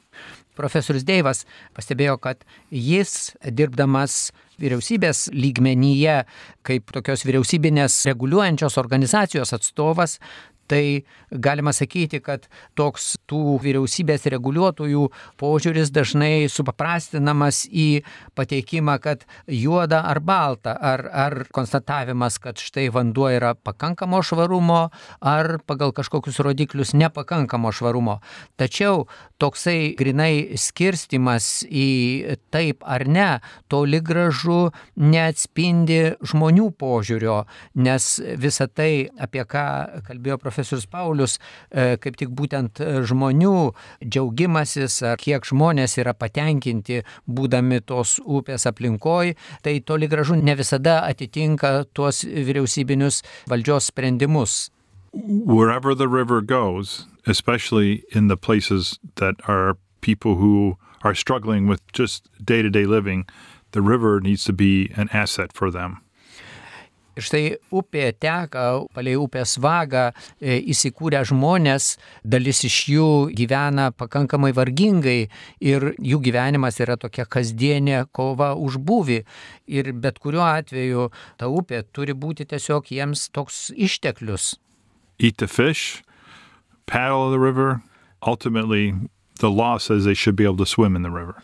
Profesorius 0.55 1.05
Deivas 1.07 1.43
pastebėjo, 1.75 2.17
kad 2.23 2.43
jis 2.71 3.35
dirbdamas 3.45 4.31
vyriausybės 4.61 5.27
lygmenyje 5.35 6.21
kaip 6.65 6.91
tokios 6.95 7.25
vyriausybinės 7.27 7.97
reguliuojančios 8.09 8.77
organizacijos 8.81 9.51
atstovas 9.57 10.19
Tai 10.65 11.03
galima 11.29 11.73
sakyti, 11.75 12.19
kad 12.25 12.47
toks 12.77 13.15
tų 13.29 13.59
vyriausybės 13.61 14.25
reguliuotojų 14.33 15.03
požiūris 15.37 15.91
dažnai 15.93 16.47
supaprastinamas 16.49 17.65
į 17.69 18.01
pateikimą, 18.37 18.97
kad 19.03 19.27
juoda 19.45 20.01
ar 20.09 20.21
balta, 20.25 20.73
ar, 20.73 21.05
ar 21.11 21.37
konstatavimas, 21.53 22.39
kad 22.41 22.61
štai 22.61 22.87
vanduo 22.93 23.29
yra 23.29 23.53
pakankamo 23.55 24.23
švarumo, 24.25 24.81
ar 25.21 25.59
pagal 25.69 25.93
kažkokius 25.95 26.41
rodiklius 26.45 26.95
nepakankamo 26.97 27.69
švarumo. 27.75 28.19
Tačiau 28.57 29.05
toksai 29.41 29.93
grinai 29.99 30.57
skirstimas 30.57 31.61
į 31.69 32.37
taip 32.53 32.81
ar 32.81 33.05
ne, 33.05 33.29
toli 33.69 34.01
gražu 34.01 34.71
neatspindi 34.97 36.15
žmonių 36.25 36.71
požiūrio, 36.79 37.43
nes 37.77 38.09
visa 38.41 38.67
tai, 38.67 39.07
apie 39.21 39.45
ką 39.45 39.65
kalbėjo 40.07 40.39
profesorius, 40.41 40.54
profesorius 40.55 40.87
Paulius, 40.87 41.37
e, 41.71 41.97
kaip 42.01 42.17
tik 42.19 42.31
būtent 42.35 42.79
e, 42.79 43.01
žmonių 43.07 43.73
džiaugimasis, 44.03 45.01
ar 45.11 45.19
kiek 45.21 45.45
žmonės 45.45 45.97
yra 46.01 46.15
patenkinti 46.15 47.01
būdami 47.27 47.81
tos 47.85 48.17
upės 48.23 48.67
aplinkoj, 48.69 49.35
tai 49.65 49.79
toli 49.85 50.07
gražu 50.11 50.39
ne 50.39 50.55
visada 50.55 51.01
atitinka 51.03 51.85
tuos 51.93 52.23
vyriausybinius 52.23 53.21
valdžios 53.51 53.91
sprendimus. 53.91 54.69
Wherever 55.13 55.95
the 55.95 56.09
river 56.09 56.41
goes, 56.41 57.07
especially 57.25 58.03
in 58.11 58.27
the 58.27 58.35
places 58.35 58.99
that 59.15 59.35
are 59.47 59.77
people 60.01 60.35
who 60.35 60.77
are 61.03 61.15
struggling 61.15 61.67
with 61.67 61.81
just 61.93 62.27
day 62.43 62.61
to 62.61 62.69
day 62.69 62.85
living, 62.85 63.25
the 63.71 63.81
river 63.81 64.19
needs 64.19 64.43
to 64.45 64.53
be 64.53 64.91
an 64.95 65.09
asset 65.13 65.53
for 65.53 65.71
them. 65.71 66.04
Ir 67.15 67.23
štai 67.23 67.43
upė 67.71 68.09
teka, 68.19 68.65
palei 68.95 69.15
upės 69.15 69.55
vagą 69.63 70.09
e, 70.11 70.57
įsikūrę 70.73 71.21
žmonės, 71.29 71.95
dalis 72.27 72.63
iš 72.67 72.79
jų 72.91 73.09
gyvena 73.37 73.89
pakankamai 73.95 74.51
vargingai 74.55 75.29
ir 75.63 75.87
jų 75.95 76.19
gyvenimas 76.27 76.81
yra 76.83 76.97
tokia 76.99 77.23
kasdienė 77.23 78.05
kova 78.11 78.51
už 78.59 78.79
būvį. 78.83 79.21
Ir 79.71 79.93
bet 79.95 80.19
kuriuo 80.19 80.43
atveju 80.43 81.09
ta 81.39 81.47
upė 81.47 81.85
turi 81.95 82.13
būti 82.13 82.47
tiesiog 82.51 82.91
jiems 82.91 83.29
toks 83.31 83.69
išteklius. 83.71 84.55
Eat 85.17 85.37
the 85.37 85.47
fish, 85.47 86.03
paddle 86.85 87.31
the 87.31 87.39
river, 87.39 87.81
ultimately 88.21 88.93
the 89.39 89.49
law 89.49 89.77
says 89.77 90.03
they 90.03 90.13
should 90.13 90.35
be 90.35 90.43
able 90.43 90.57
to 90.57 90.65
swim 90.65 90.95
in 90.95 91.03
the 91.03 91.11
river 91.11 91.39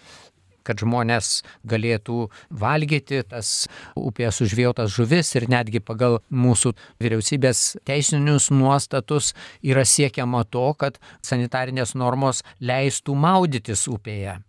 kad 0.72 0.80
žmonės 0.80 1.42
galėtų 1.68 2.30
valgyti 2.50 3.22
tas 3.28 3.68
upėje 4.00 4.32
sužvėjotas 4.40 4.96
žuvis 4.96 5.36
ir 5.36 5.50
netgi 5.52 5.84
pagal 5.84 6.22
mūsų 6.32 6.74
vyriausybės 7.04 7.76
teisinius 7.88 8.48
nuostatus 8.56 9.34
yra 9.62 9.84
siekiama 9.84 10.46
to, 10.48 10.72
kad 10.80 11.02
sanitarinės 11.28 11.94
normos 12.00 12.46
leistų 12.64 13.18
maudytis 13.20 13.84
upėje. 13.92 14.40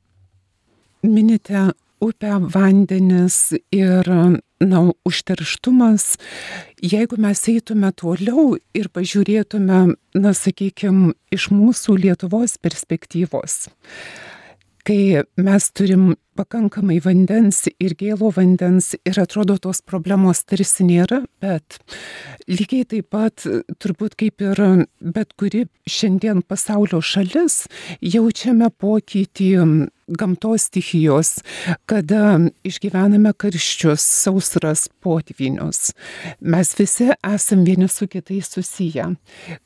Minite 1.02 1.73
upę, 2.02 2.38
vandenis 2.55 3.52
ir 3.75 4.09
na, 4.62 4.83
užterštumas, 5.07 6.17
jeigu 6.83 7.19
mes 7.19 7.43
eitume 7.50 7.91
toliau 7.99 8.52
ir 8.79 8.91
pažiūrėtume, 8.95 9.81
na, 10.14 10.35
sakykime, 10.38 11.17
iš 11.35 11.49
mūsų 11.55 11.99
Lietuvos 12.05 12.59
perspektyvos, 12.62 13.67
kai 14.87 15.23
mes 15.39 15.69
turim 15.77 16.12
pakankamai 16.39 16.97
vandens 17.05 17.67
ir 17.83 17.95
gėlo 17.99 18.31
vandens 18.35 18.93
ir 19.05 19.21
atrodo 19.21 19.59
tos 19.61 19.83
problemos 19.85 20.43
tarsi 20.49 20.87
nėra, 20.89 21.21
bet 21.45 21.79
lygiai 22.49 22.87
taip 22.89 23.11
pat 23.12 23.45
turbūt 23.83 24.17
kaip 24.21 24.45
ir 24.45 24.62
bet 25.01 25.35
kuri 25.39 25.67
šiandien 25.87 26.43
pasaulio 26.49 27.03
šalis 27.05 27.67
jaučiame 28.01 28.71
pokytį 28.83 29.51
gamtos 30.19 30.69
stichijos, 30.69 31.40
kada 31.87 32.38
išgyvename 32.66 33.33
karščius, 33.38 34.04
sausras, 34.25 34.87
potvinius. 35.02 35.92
Mes 36.40 36.75
visi 36.78 37.11
esam 37.26 37.64
vieni 37.66 37.88
su 37.88 38.09
kitais 38.09 38.52
susiję. 38.52 39.14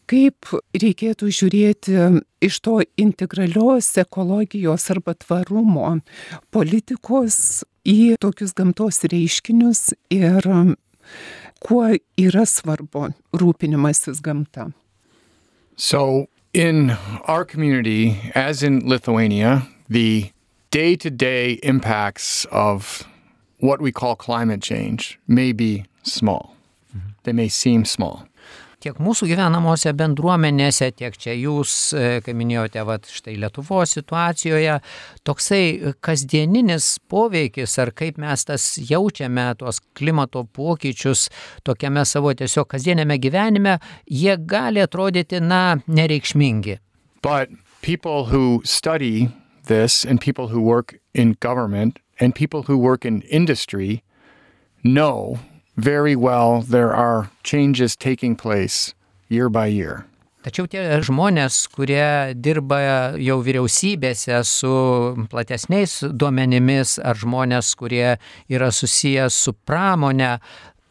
Kaip 0.07 0.51
reikėtų 0.77 1.31
žiūrėti 1.35 2.23
iš 2.47 2.61
to 2.63 2.81
integralios 3.01 3.93
ekologijos 3.99 4.91
arba 4.95 5.17
tvarumo 5.19 5.97
politikos 6.55 7.65
į 7.87 8.17
tokius 8.23 8.55
gamtos 8.57 9.03
reiškinius 9.07 9.93
ir 10.15 10.47
kuo 11.63 11.85
yra 12.19 12.45
svarbu 12.47 13.11
rūpinimasis 13.37 14.23
gamta. 14.23 14.71
So, 15.77 16.27
in 16.53 16.97
our 17.29 17.45
community, 17.45 18.17
as 18.35 18.63
in 18.63 18.81
Lithuania, 18.89 19.69
the 19.89 20.33
day 20.77 20.95
to 20.95 21.09
day 21.09 21.53
impacts 21.63 22.45
of 22.53 23.09
what 23.61 23.81
we 23.81 23.91
call 23.91 24.15
climate 24.15 24.61
change 24.61 25.19
may 25.27 25.51
be 25.51 25.87
small. 26.03 26.55
Mm-hmm. 26.95 27.09
They 27.25 27.33
may 27.33 27.49
seem 27.49 27.85
small. 27.87 28.29
tiek 28.85 28.99
mūsų 29.03 29.27
gyvenamose 29.33 29.91
bendruomenėse, 29.99 30.93
tiek 30.95 31.17
čia 31.19 31.33
jūs, 31.35 31.71
e, 31.97 32.21
kaip 32.23 32.37
minėjote, 32.39 32.85
va, 32.87 32.99
štai 33.03 33.33
Lietuvos 33.43 33.97
situacijoje, 33.97 34.77
toksai 35.27 35.95
kasdieninis 36.07 36.91
poveikis, 37.11 37.75
ar 37.83 37.91
kaip 37.97 38.21
mes 38.23 38.45
tas 38.47 38.67
jaučiame, 38.91 39.49
tuos 39.59 39.81
klimato 39.97 40.45
pokyčius 40.45 41.25
tokiame 41.67 42.05
savo 42.07 42.31
tiesiog 42.37 42.69
kasdienėme 42.77 43.17
gyvenime, 43.25 43.79
jie 44.07 44.37
gali 44.39 44.85
atrodyti, 44.85 45.41
na, 45.43 45.81
nereikšmingi. 45.89 46.79
But 47.27 47.51
people 47.83 48.29
who 48.31 48.63
study 48.63 49.33
this 49.67 50.05
and 50.05 50.21
people 50.21 50.49
who 50.49 50.61
work 50.61 50.99
in 51.15 51.37
government 51.41 51.99
and 52.19 52.35
people 52.35 52.65
who 52.65 52.79
work 52.79 53.05
in 53.05 53.23
industry 53.23 54.03
know 54.83 55.39
very 55.77 56.17
well 56.17 56.63
there 56.63 56.93
are 56.95 57.31
changes 57.43 57.97
taking 57.97 58.35
place 58.35 58.95
year 59.29 59.49
by 59.49 59.67
year. 59.67 60.07
Tačiau 60.47 60.69
tie 60.71 61.01
žmonės, 61.03 61.65
kurie 61.75 62.31
dirba 62.39 62.79
jau 63.19 63.41
vyriausybėse 63.43 64.37
su 64.47 64.71
platesniais 65.27 65.97
duomenimis 66.15 67.01
ar 67.03 67.19
žmonės, 67.19 67.73
kurie 67.75 68.13
yra 68.47 68.69
susijęs 68.71 69.35
su 69.35 69.57
pramonė, 69.67 70.37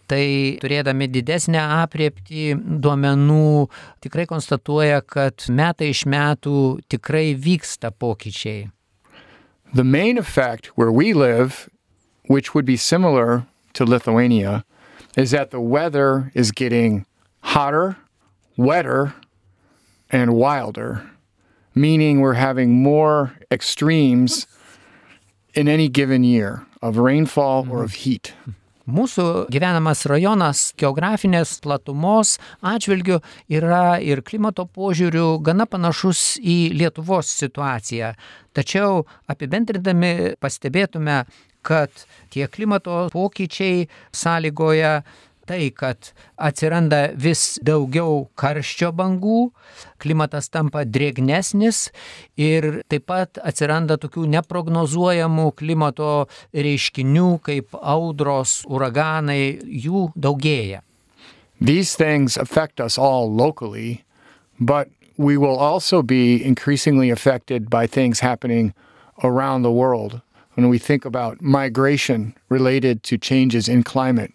tai 0.08 0.58
turėdami 0.62 1.08
didesnę 1.12 1.62
apriepti 1.82 2.54
duomenų 2.56 3.68
tikrai 4.06 4.26
konstatuoja, 4.30 5.02
kad 5.02 5.48
metai 5.50 5.92
iš 5.94 6.06
metų 6.10 6.58
tikrai 6.92 7.34
vyksta 7.36 7.92
pokyčiai. 7.92 8.70
The 9.74 9.84
main 9.84 10.18
effect 10.18 10.68
where 10.78 10.92
we 10.92 11.14
live, 11.14 11.70
which 12.28 12.54
would 12.54 12.66
be 12.66 12.78
similar 12.78 13.46
to 13.74 13.86
Lithuania, 13.86 14.64
is 15.18 15.32
that 15.32 15.52
the 15.52 15.60
weather 15.60 16.32
is 16.34 16.52
getting 16.52 17.06
hotter, 17.42 17.98
wetter, 18.58 19.14
and 20.10 20.36
wilder, 20.36 21.04
meaning 21.74 22.22
we're 22.22 22.34
having 22.34 22.72
more 22.82 23.34
extremes 23.52 24.48
in 25.54 25.68
any 25.68 25.88
given 25.88 26.24
year 26.24 26.66
of 26.82 26.98
rainfall 26.98 27.68
or 27.70 27.84
of 27.84 27.94
heat. 27.94 28.34
Mūsų 28.86 29.48
gyvenamas 29.50 30.04
rajonas 30.06 30.68
geografinės 30.78 31.56
platumos 31.64 32.36
atžvilgių 32.62 33.18
yra 33.58 33.98
ir 33.98 34.22
klimato 34.22 34.68
požiūrių 34.70 35.40
gana 35.42 35.66
panašus 35.66 36.36
į 36.38 36.58
Lietuvos 36.78 37.32
situaciją. 37.34 38.12
Tačiau 38.54 39.02
apibendrindami 39.26 40.36
pastebėtume, 40.38 41.24
kad 41.66 41.90
tie 42.30 42.46
klimato 42.46 43.08
pokyčiai 43.10 43.88
sąlygoja 44.14 45.00
tai, 45.48 45.70
kad 45.72 46.12
atsiranda 46.38 47.12
vis 47.16 47.60
daugiau 47.66 48.26
karščio 48.40 48.92
bangų, 48.96 49.52
klimatas 50.02 50.50
tampa 50.54 50.86
drėgnesnis 50.86 51.90
ir 52.38 52.82
taip 52.92 53.08
pat 53.12 53.40
atsiranda 53.44 54.00
tokių 54.02 54.26
neprognozuojamų 54.38 55.52
klimato 55.60 56.26
reiškinių 56.54 57.30
kaip 57.46 57.78
audros, 57.82 58.64
uraganai, 58.68 59.60
jų 59.86 60.10
daugėja. 60.16 60.82
These 61.62 61.96
things 61.96 62.36
affect 62.38 62.82
us 62.82 62.98
all 62.98 63.32
locally, 63.32 64.04
but 64.60 64.90
we 65.18 65.38
will 65.38 65.58
also 65.58 66.02
be 66.02 66.44
increasingly 66.44 67.10
affected 67.10 67.70
by 67.70 67.88
things 67.88 68.20
happening 68.20 68.74
around 69.24 69.62
the 69.62 69.72
world. 69.72 70.22
When 70.56 70.70
we 70.70 70.78
think 70.78 71.06
about 71.06 71.42
migration 71.42 72.34
related 72.50 73.04
to 73.04 73.18
changes 73.18 73.68
in 73.68 73.84
climate, 73.84 74.34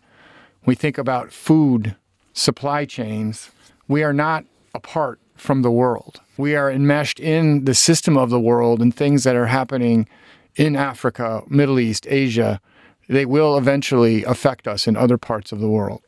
we 0.67 0.75
think 0.75 0.99
about 0.99 1.33
food 1.33 1.97
supply 2.33 2.85
chains, 2.85 3.51
we 3.89 4.03
are 4.03 4.13
not 4.13 4.45
apart 4.75 5.19
from 5.37 5.63
the 5.63 5.71
world. 5.71 6.21
We 6.37 6.55
are 6.55 6.71
enmeshed 6.71 7.19
in 7.19 7.65
the 7.65 7.75
system 7.75 8.17
of 8.17 8.31
the 8.31 8.41
world 8.41 8.81
and 8.81 8.95
things 8.95 9.25
that 9.25 9.37
are 9.37 9.47
happening 9.47 10.09
in 10.57 10.77
Africa, 10.77 11.43
Middle 11.49 11.81
East, 11.81 12.07
Asia. 12.09 12.61
They 13.09 13.27
will 13.27 13.57
eventually 13.57 14.23
affect 14.25 14.69
us 14.69 14.87
in 14.87 14.97
other 14.97 15.19
parts 15.19 15.53
of 15.53 15.61
the 15.61 15.69
world. 15.69 16.03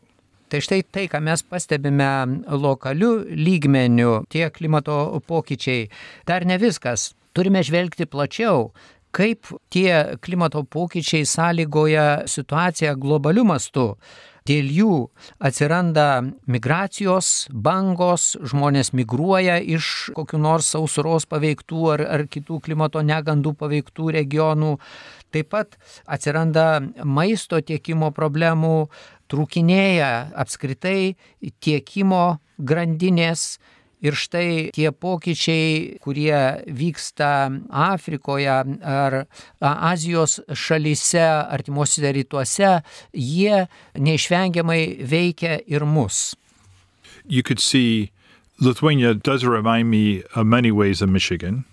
Tai 0.53 0.61
štai 0.61 0.83
tai, 0.93 1.07
ką 1.09 1.23
mes 1.25 1.41
pastebime 1.49 2.45
lokaliu 2.45 3.25
lygmeniu, 3.25 4.27
tie 4.29 4.51
klimato 4.53 5.17
pokyčiai, 5.25 5.87
dar 6.29 6.45
ne 6.45 6.59
viskas. 6.61 7.15
Turime 7.33 7.63
žvelgti 7.65 8.05
plačiau, 8.05 8.69
kaip 9.17 9.49
tie 9.73 10.19
klimato 10.21 10.61
pokyčiai 10.69 11.25
sąlygoja 11.25 12.29
situaciją 12.29 12.93
globaliu 13.01 13.47
mastu. 13.49 13.95
Dėl 14.49 14.71
jų 14.75 14.95
atsiranda 15.39 16.25
migracijos 16.51 17.47
bangos, 17.55 18.33
žmonės 18.43 18.91
migruoja 18.97 19.61
iš 19.63 20.11
kokiu 20.17 20.41
nors 20.43 20.73
sausros 20.75 21.29
paveiktų 21.31 21.83
ar, 21.95 22.03
ar 22.17 22.25
kitų 22.27 22.59
klimato 22.65 23.05
negandų 23.07 23.55
paveiktų 23.61 24.11
regionų. 24.19 24.77
Taip 25.33 25.53
pat 25.55 25.79
atsiranda 26.11 26.83
maisto 27.05 27.61
tiekimo 27.63 28.11
problemų, 28.17 28.89
trūkinėja 29.31 30.11
apskritai 30.43 31.15
tiekimo 31.63 32.25
grandinės. 32.59 33.57
Ir 34.03 34.17
štai 34.19 34.71
tie 34.75 34.91
pokyčiai, 34.91 35.99
kurie 36.03 36.35
vyksta 36.67 37.51
Afrikoje 37.71 38.51
ar 38.51 39.19
Azijos 39.63 40.41
šalyse, 40.51 41.23
artimuosiuose 41.55 42.13
rytuose, 42.17 42.71
jie 43.15 43.67
neišvengiamai 43.95 44.83
veikia 45.07 45.61
ir 45.67 45.87
mus. 45.87 46.35
You 47.25 47.43
could 47.43 47.61
see 47.61 48.11
Lithuania 48.59 49.15
does 49.15 49.45
remind 49.45 49.91
me 49.91 50.23
in 50.37 50.49
many 50.49 50.73
ways 50.73 51.03
of 51.03 51.09
Michigan. 51.09 51.65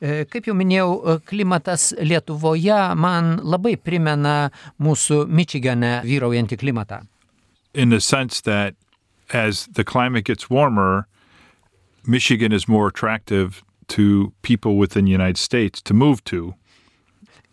E, 0.00 0.24
Kaip 0.28 0.48
jau 0.48 0.54
minėjau, 0.56 1.18
klimatas 1.28 1.92
Lietuvoje 2.00 2.80
man 2.96 3.36
labai 3.44 3.76
primena 3.76 4.50
mūsų 4.80 5.26
Mičigane 5.28 6.00
vyraujantį 6.04 6.56
klimatą. 6.60 7.04
in 7.74 7.90
the 7.90 8.00
sense 8.00 8.40
that 8.42 8.74
as 9.32 9.66
the 9.66 9.84
climate 9.84 10.24
gets 10.24 10.48
warmer, 10.48 11.06
Michigan 12.06 12.52
is 12.52 12.68
more 12.68 12.88
attractive 12.88 13.62
to 13.88 14.32
people 14.42 14.76
within 14.76 15.04
the 15.04 15.10
United 15.10 15.38
States 15.38 15.80
to 15.82 15.94
move 15.94 16.22
to. 16.24 16.54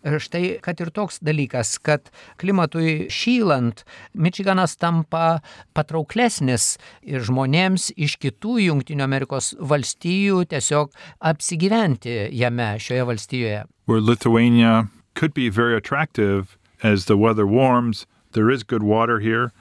Štai, 0.01 0.57
kad 0.65 0.79
ir 0.81 0.89
toks 0.89 1.19
dalykas, 1.21 1.75
kad 1.77 2.09
klimatui 2.41 3.05
šylant, 3.13 3.83
Mičiganas 4.17 4.73
tampa 4.81 5.43
patrauklesnis 5.77 6.79
ir 7.05 7.21
žmonėms 7.21 7.91
iš 7.93 8.17
kitų 8.17 8.57
Junktinių 8.65 9.05
Amerikos 9.05 9.51
valstijų 9.61 10.47
tiesiog 10.49 10.89
apsigyventi 11.21 12.31
jame, 12.33 12.73
šioje 12.81 13.05
valstijoje. 13.11 13.61
Where 13.85 14.01
Lithuania 14.01 14.89
could 15.13 15.35
be 15.35 15.49
very 15.49 15.77
attractive 15.77 16.57
as 16.81 17.05
the 17.05 17.15
weather 17.15 17.45
warms, 17.45 18.07
there 18.33 18.49
is 18.49 18.63
good 18.63 18.81
water 18.81 19.19
here. 19.19 19.51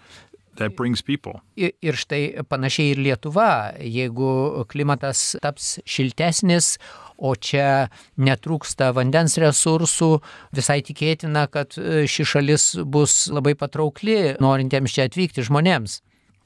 Ir 1.57 1.99
štai 1.99 2.43
panašiai 2.49 2.95
ir 2.95 3.01
Lietuva, 3.05 3.51
jeigu 3.81 4.65
klimatas 4.71 5.37
taps 5.43 5.79
šiltesnis, 5.89 6.75
o 7.21 7.35
čia 7.37 7.89
netrūksta 8.21 8.91
vandens 8.97 9.37
resursų, 9.41 10.11
visai 10.57 10.81
tikėtina, 10.85 11.47
kad 11.53 11.77
e, 11.77 12.07
ši 12.09 12.27
šalis 12.33 12.65
bus 12.85 13.27
labai 13.33 13.55
patraukli 13.61 14.37
norintiems 14.41 14.97
čia 14.97 15.09
atvykti 15.09 15.45
žmonėms. 15.45 16.01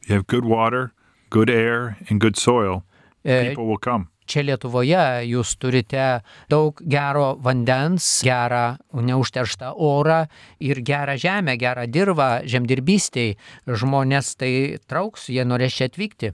You 0.08 0.16
have 0.18 0.26
good 0.26 0.44
water, 0.44 0.92
good 1.30 1.50
air, 1.50 1.96
and 2.10 2.20
good 2.20 2.36
soil. 2.36 2.82
E, 3.24 3.48
People 3.48 3.66
will 3.66 3.78
come. 3.78 4.10
Čia 4.24 4.44
Lietuvoje 4.48 5.02
jūs 5.28 5.54
turite 5.60 6.04
daug 6.48 6.78
gero 6.80 7.34
vandens, 7.44 8.06
gerą 8.24 8.78
neužterštą 8.94 9.74
orą 9.76 10.22
ir 10.64 10.80
gerą 10.80 11.18
žemę, 11.20 11.58
gerą 11.60 11.84
dirbą 11.90 12.30
žemdirbystėj. 12.48 13.34
Žmonės 13.68 14.34
tai 14.40 14.54
trauks, 14.88 15.28
jie 15.28 15.44
norės 15.44 15.76
čia 15.76 15.90
atvykti. 15.90 16.32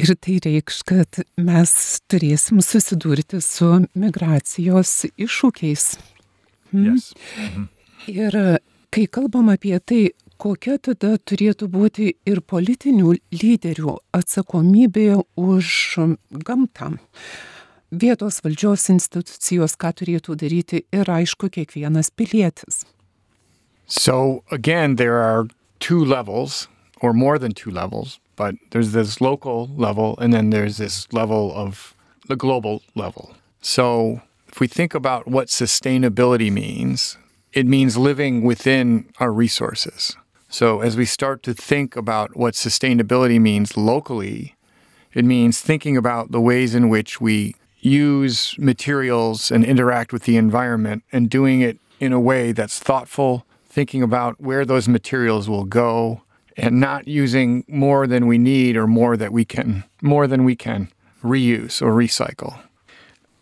Ir 0.00 0.14
tai 0.16 0.38
reikš, 0.40 0.80
kad 0.88 1.20
mes 1.36 1.72
turėsim 2.08 2.62
susidurti 2.64 3.42
su 3.44 3.68
migracijos 3.92 5.10
iššūkiais. 5.20 5.84
Yes. 6.72 7.10
Ir 8.08 8.36
kai 8.94 9.04
kalbam 9.12 9.50
apie 9.52 9.76
tai, 9.78 10.00
kokia 10.40 10.78
tada 10.80 11.18
turėtų 11.18 11.68
būti 11.68 12.06
ir 12.28 12.40
politinių 12.40 13.14
lyderių 13.34 13.96
atsakomybė 14.16 15.20
už 15.36 15.74
gamtą. 16.46 16.94
Vietos 17.90 18.38
valdžios 18.44 18.86
institucijos, 18.94 19.74
ką 19.76 19.90
turėtų 20.00 20.38
daryti 20.38 20.84
ir 20.94 21.10
aišku 21.10 21.50
kiekvienas 21.50 22.12
pilietis. 22.14 22.84
So, 23.86 24.44
again, 24.50 24.96
there 24.96 25.18
are 25.18 25.48
two 25.80 26.04
levels, 26.04 26.68
or 27.02 27.12
more 27.12 27.38
than 27.38 27.52
two 27.52 27.70
levels, 27.70 28.20
but 28.36 28.54
there's 28.70 28.92
this 28.92 29.20
local 29.20 29.68
level, 29.76 30.16
and 30.20 30.32
then 30.32 30.50
there's 30.50 30.76
this 30.76 31.12
level 31.12 31.52
of 31.52 31.94
the 32.28 32.36
global 32.36 32.82
level. 32.94 33.34
So, 33.60 34.20
if 34.46 34.60
we 34.60 34.68
think 34.68 34.94
about 34.94 35.26
what 35.26 35.48
sustainability 35.48 36.52
means, 36.52 37.18
it 37.52 37.66
means 37.66 37.96
living 37.96 38.42
within 38.42 39.10
our 39.18 39.32
resources. 39.32 40.16
So, 40.52 40.80
as 40.80 40.96
we 40.96 41.04
start 41.04 41.44
to 41.44 41.54
think 41.54 41.94
about 41.94 42.36
what 42.36 42.54
sustainability 42.54 43.40
means 43.40 43.76
locally, 43.76 44.56
it 45.14 45.24
means 45.24 45.60
thinking 45.60 45.96
about 45.96 46.32
the 46.32 46.40
ways 46.40 46.74
in 46.74 46.88
which 46.88 47.20
we 47.20 47.54
use 47.78 48.56
materials 48.58 49.52
and 49.52 49.64
interact 49.64 50.12
with 50.12 50.24
the 50.24 50.36
environment 50.36 51.04
and 51.12 51.30
doing 51.30 51.60
it 51.60 51.78
in 52.00 52.12
a 52.12 52.18
way 52.18 52.50
that's 52.50 52.80
thoughtful, 52.80 53.46
thinking 53.68 54.02
about 54.02 54.40
where 54.40 54.64
those 54.64 54.88
materials 54.88 55.48
will 55.48 55.64
go 55.64 56.22
and 56.56 56.80
not 56.80 57.06
using 57.06 57.64
more 57.68 58.08
than 58.08 58.26
we 58.26 58.36
need 58.36 58.76
or 58.76 58.88
more 58.88 59.16
that 59.16 59.32
we 59.32 59.44
can 59.44 59.84
more 60.02 60.26
than 60.26 60.44
we 60.44 60.56
can 60.56 60.90
reuse 61.22 61.80
or 61.80 61.92
recycle. 61.92 62.60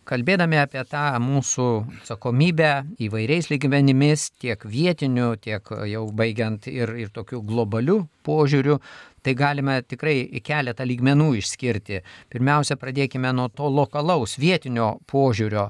Kalbėdami 0.09 0.57
apie 0.57 0.81
tą 0.89 1.03
mūsų 1.21 1.65
atsakomybę 1.99 2.69
įvairiais 3.05 3.51
lygmenimis, 3.51 4.23
tiek 4.41 4.63
vietiniu, 4.65 5.35
tiek 5.37 5.69
jau 5.85 6.07
baigiant 6.09 6.65
ir, 6.71 6.95
ir 6.97 7.11
tokiu 7.13 7.43
globaliu 7.45 7.99
požiūriu, 8.25 8.79
tai 9.21 9.35
galime 9.37 9.75
tikrai 9.85 10.41
keletą 10.41 10.87
lygmenų 10.89 11.35
išskirti. 11.43 12.01
Pirmiausia, 12.33 12.79
pradėkime 12.81 13.29
nuo 13.37 13.51
to 13.53 13.69
lokalaus 13.69 14.39
vietinio 14.41 14.95
požiūrio. 15.05 15.69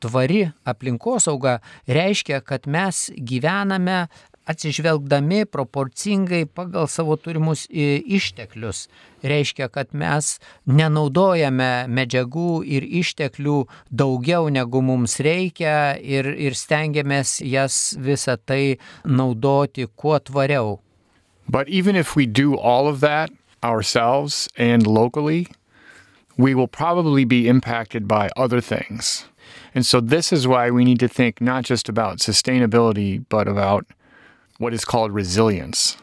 Tvari 0.00 0.46
aplinkosauga 0.70 1.58
reiškia, 1.90 2.40
kad 2.46 2.70
mes 2.70 3.08
gyvename 3.18 4.04
atsižvelgdami 4.48 5.44
proporcingai 5.46 6.46
pagal 6.46 6.88
savo 6.88 7.16
turimus 7.16 7.66
išteklius. 7.70 8.88
Reiškia, 9.22 9.68
kad 9.68 9.92
mes 9.92 10.38
nenaudojame 10.66 11.86
medžiagų 11.88 12.62
ir 12.64 12.86
išteklių 13.02 13.58
daugiau 13.90 14.48
negu 14.48 14.82
mums 14.82 15.18
reikia 15.20 15.96
ir, 16.00 16.26
ir 16.26 16.56
stengiamės 16.56 17.40
jas 17.44 17.96
visą 18.00 18.38
tai 18.40 18.78
naudoti 19.04 19.86
kuo 19.96 20.18
tvariau. 20.18 20.80
But 21.48 21.68
even 21.68 21.96
if 21.96 22.14
we 22.16 22.26
do 22.26 22.54
all 22.56 22.88
of 22.88 23.00
that 23.00 23.30
ourselves 23.62 24.48
and 24.56 24.86
locally, 24.86 25.48
we 26.38 26.54
will 26.54 26.68
probably 26.68 27.24
be 27.24 27.48
impacted 27.48 28.08
by 28.08 28.30
other 28.36 28.60
things. 28.60 29.26
And 29.74 29.84
so, 29.84 30.00
this 30.00 30.32
is 30.32 30.46
why 30.46 30.70
we 30.70 30.84
need 30.84 31.00
to 31.00 31.08
think 31.08 31.40
not 31.40 31.64
just 31.64 31.88
about 31.88 32.18
sustainability, 32.18 33.24
but 33.28 33.48
about 33.48 33.86
what 34.60 34.74
is 34.74 34.84
called 34.84 35.12
resilience. 35.16 35.96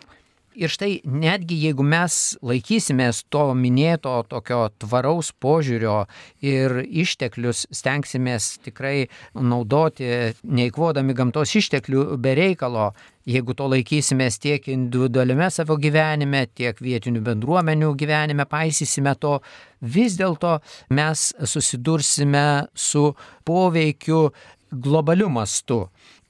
Ir 0.58 0.72
štai 0.74 1.04
netgi 1.06 1.54
jeigu 1.68 1.84
mes 1.86 2.14
laikysimės 2.42 3.20
to 3.30 3.44
minėto 3.54 4.16
tokio 4.26 4.64
tvaraus 4.82 5.30
požiūrio 5.38 6.08
ir 6.42 6.80
išteklius 6.82 7.68
stengsimės 7.70 8.56
tikrai 8.66 9.06
naudoti, 9.38 10.10
neįkvodami 10.42 11.14
gamtos 11.14 11.54
išteklių 11.62 12.18
be 12.18 12.34
reikalo, 12.42 12.88
jeigu 13.30 13.54
to 13.54 13.70
laikysimės 13.70 14.42
tiek 14.42 14.66
individualiame 14.74 15.52
savo 15.54 15.78
gyvenime, 15.78 16.48
tiek 16.50 16.82
vietinių 16.82 17.22
bendruomenių 17.30 17.94
gyvenime, 18.02 18.50
paisysime 18.50 19.14
to, 19.22 19.38
vis 19.86 20.18
dėlto 20.18 20.58
mes 20.90 21.30
susidursime 21.46 22.48
su 22.74 23.12
poveikiu 23.46 24.32
globaliu 24.72 25.30
mastu. 25.30 25.84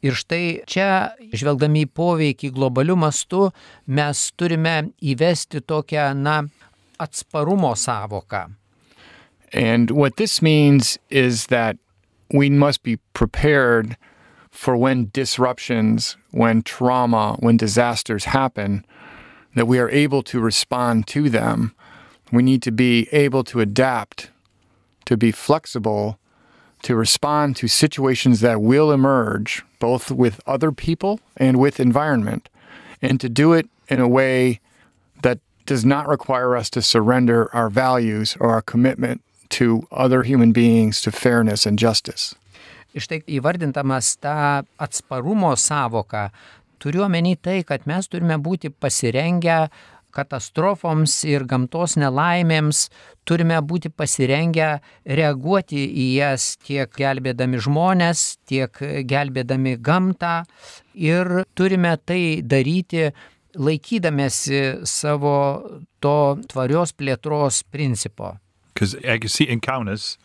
Ir 0.06 0.14
štai 0.14 0.62
čia, 0.70 1.16
žvelgdami 1.34 1.88
į 1.88 1.92
poveikį 1.98 2.52
globaliu 2.54 2.98
mastu, 3.00 3.48
mes 3.90 4.28
turime 4.38 4.92
įvesti 5.02 5.64
tokią, 5.66 6.12
na, 6.14 6.44
atsparumo 7.02 7.74
savoką. 7.74 8.54
And 9.54 9.92
what 9.92 10.18
this 10.18 10.42
means 10.42 10.98
is 11.10 11.48
that 11.48 11.78
we 12.32 12.50
must 12.50 12.84
be 12.84 12.98
prepared 13.14 13.98
for 14.52 14.76
when 14.76 15.10
disruptions, 15.14 16.18
when 16.32 16.62
trauma, 16.62 17.38
when 17.40 17.58
disasters 17.58 18.26
happen, 18.26 18.86
that 19.56 19.68
we 19.68 19.80
are 19.80 19.90
able 19.90 20.22
to 20.24 20.40
respond 20.40 21.08
to 21.08 21.30
them. 21.30 21.74
We 22.32 22.44
need 22.44 22.62
to 22.64 22.72
be 22.72 23.08
able 23.12 23.44
to 23.46 23.62
adapt, 23.62 24.30
to 25.06 25.16
be 25.16 25.32
flexible, 25.32 26.20
to 26.84 26.96
respond 26.96 27.56
to 27.58 27.68
situations 27.68 28.42
that 28.42 28.62
will 28.62 28.92
emerge, 28.92 29.64
both 29.80 30.12
with 30.12 30.42
other 30.48 30.72
people 30.72 31.20
and 31.36 31.60
with 31.60 31.80
environment, 31.80 32.50
and 33.02 33.20
to 33.20 33.30
do 33.30 33.54
it 33.54 33.68
in 33.90 34.00
a 34.00 34.08
way 34.08 34.60
that 35.22 35.40
does 35.66 35.84
not 35.84 36.08
require 36.08 36.56
us 36.56 36.70
to 36.70 36.82
surrender 36.82 37.54
our 37.54 37.70
values 37.70 38.38
or 38.40 38.50
our 38.52 38.62
commitment 38.62 39.22
to 39.50 39.88
other 39.92 40.24
human 40.24 40.52
beings, 40.52 41.02
to 41.02 41.12
fairness 41.12 41.66
and 41.66 41.80
justice. 41.80 42.36
Iš 42.96 43.08
tai 43.08 43.20
įvardintamas 43.30 44.16
tą 44.24 44.66
atsparumo 44.82 45.54
savoką, 45.60 46.30
turiu 46.82 47.04
omeny 47.06 47.36
tai, 47.38 47.62
kad 47.68 47.86
mes 47.86 48.08
turime 48.10 48.40
būti 48.42 48.72
pasirengę 48.72 49.68
katastrofoms 50.18 51.20
ir 51.30 51.46
gamtos 51.50 51.96
nelaimėms 52.02 52.88
turime 53.28 53.60
būti 53.70 53.92
pasirengę 53.94 54.78
reaguoti 55.20 55.84
į 55.86 56.08
jas 56.18 56.50
tiek 56.66 56.92
gelbėdami 56.98 57.62
žmonės, 57.64 58.26
tiek 58.50 58.82
gelbėdami 59.10 59.78
gamtą 59.84 60.42
ir 60.96 61.44
turime 61.58 61.96
tai 62.06 62.42
daryti 62.42 63.12
laikydamėsi 63.58 64.86
savo 64.86 65.38
to 66.04 66.18
tvarios 66.50 66.94
plėtros 66.94 67.64
principo. 67.72 68.38
Because 68.74 68.96
I 69.04 69.18
can 69.18 69.30
see 69.30 69.48
Kaunas, 69.58 70.18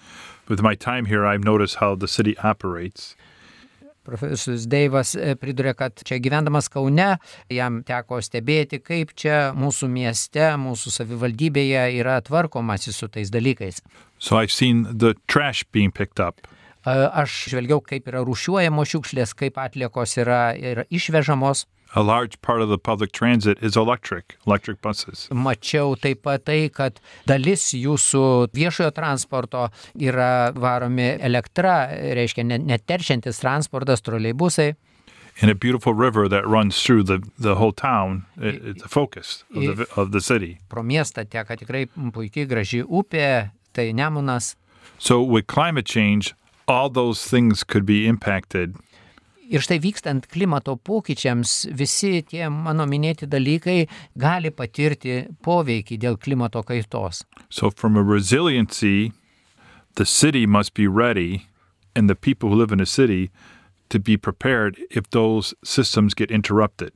with 0.49 0.61
my 0.61 0.75
time 0.75 1.07
here, 1.07 1.25
I've 1.25 1.45
noticed 1.45 1.77
how 1.77 1.95
the 1.95 2.09
city 2.09 2.37
operates. 2.39 3.17
Profesorius 4.07 4.67
Deivas 4.67 5.15
e, 5.15 5.35
priduria, 5.39 5.75
kad 5.79 6.03
čia 6.07 6.19
gyvendamas 6.23 6.69
Kaune, 6.73 7.17
jam 7.53 7.83
teko 7.87 8.19
stebėti, 8.25 8.81
kaip 8.83 9.15
čia 9.19 9.53
mūsų 9.59 9.91
mieste, 9.93 10.49
mūsų 10.61 10.95
savivaldybėje 10.97 11.85
yra 12.01 12.19
tvarkomasi 12.27 12.95
su 12.95 13.11
tais 13.13 13.31
dalykais. 13.33 13.83
So 14.19 14.39
I've 14.39 14.55
seen 14.55 14.87
the 14.91 15.15
trash 15.27 15.65
being 15.73 15.93
picked 15.95 16.23
up. 16.23 16.43
E, 16.83 16.91
aš 16.91 17.53
žvelgiau, 17.53 17.83
kaip 17.87 18.11
yra 18.11 18.25
rušiuojamos 18.27 18.91
šiukšlės, 18.91 19.37
kaip 19.39 19.61
atliekos 19.63 20.19
yra, 20.19 20.43
yra 20.59 20.87
išvežamos. 20.91 21.67
A 21.95 22.03
large 22.03 22.41
part 22.41 22.63
of 22.63 22.71
the 22.71 22.79
public 22.79 23.13
transit 23.13 23.59
is 23.63 23.77
electric, 23.77 24.37
electric 24.47 24.81
buses. 24.81 25.29
Mačiau 25.31 25.93
taip 26.01 26.23
pat 26.25 26.47
tai, 26.49 26.71
kad 26.73 27.01
dalis 27.29 27.67
jūsų 27.77 28.49
viešojo 28.57 28.95
transporto 28.97 29.67
yra 30.01 30.53
varomi 30.57 31.11
elektra, 31.21 31.91
reiškia 32.17 32.47
neteršiantis 32.49 33.43
transportas, 33.45 34.01
troleibusai. 34.01 34.73
In 35.43 35.51
a 35.51 35.55
beautiful 35.55 35.93
river 35.93 36.29
that 36.29 36.47
runs 36.47 36.83
through 36.83 37.03
the, 37.05 37.23
the 37.39 37.57
whole 37.57 37.73
town, 37.73 38.25
it, 38.41 38.55
it's 38.65 38.83
the 38.83 38.89
focus 38.89 39.45
of 39.55 39.77
the, 39.77 39.87
of 39.97 40.13
the 40.13 40.21
city. 40.21 40.59
Pro 40.69 40.83
miestą 40.83 41.25
teka 41.29 41.57
tikrai 41.61 41.87
puikiai 41.93 42.49
graži 42.49 42.83
upė, 42.85 43.51
tai 43.73 43.93
Nemunas. 43.93 44.55
So 44.99 45.23
with 45.23 45.47
climate 45.47 45.85
change, 45.85 46.35
all 46.67 46.89
those 46.89 47.27
things 47.29 47.65
could 47.65 47.85
be 47.85 48.07
impacted 48.07 48.77
Ir 49.53 49.61
štai 49.61 49.77
vykstant 49.85 50.25
klimato 50.33 50.79
pokyčiams, 50.81 51.67
visi 51.77 52.23
tie 52.25 52.47
mano 52.49 52.87
minėti 52.89 53.27
dalykai 53.29 53.83
gali 54.17 54.49
patirti 54.49 55.27
poveikį 55.45 55.99
dėl 56.01 56.17
klimato 56.17 56.63
kaitos. 56.65 57.27
So 57.51 57.69
from 57.71 57.97
a 57.97 58.03
resiliency, 58.03 59.13
the 59.97 60.07
city 60.07 60.47
must 60.47 60.73
be 60.73 60.87
ready 60.89 61.47
and 61.95 62.09
the 62.09 62.17
people 62.17 62.49
who 62.49 62.57
live 62.57 62.73
in 62.73 62.81
a 62.81 62.87
city 62.87 63.31
to 63.91 63.99
be 64.01 64.17
prepared 64.17 64.81
if 64.91 65.11
those 65.11 65.53
systems 65.63 66.15
get 66.15 66.31
interrupted. 66.31 66.93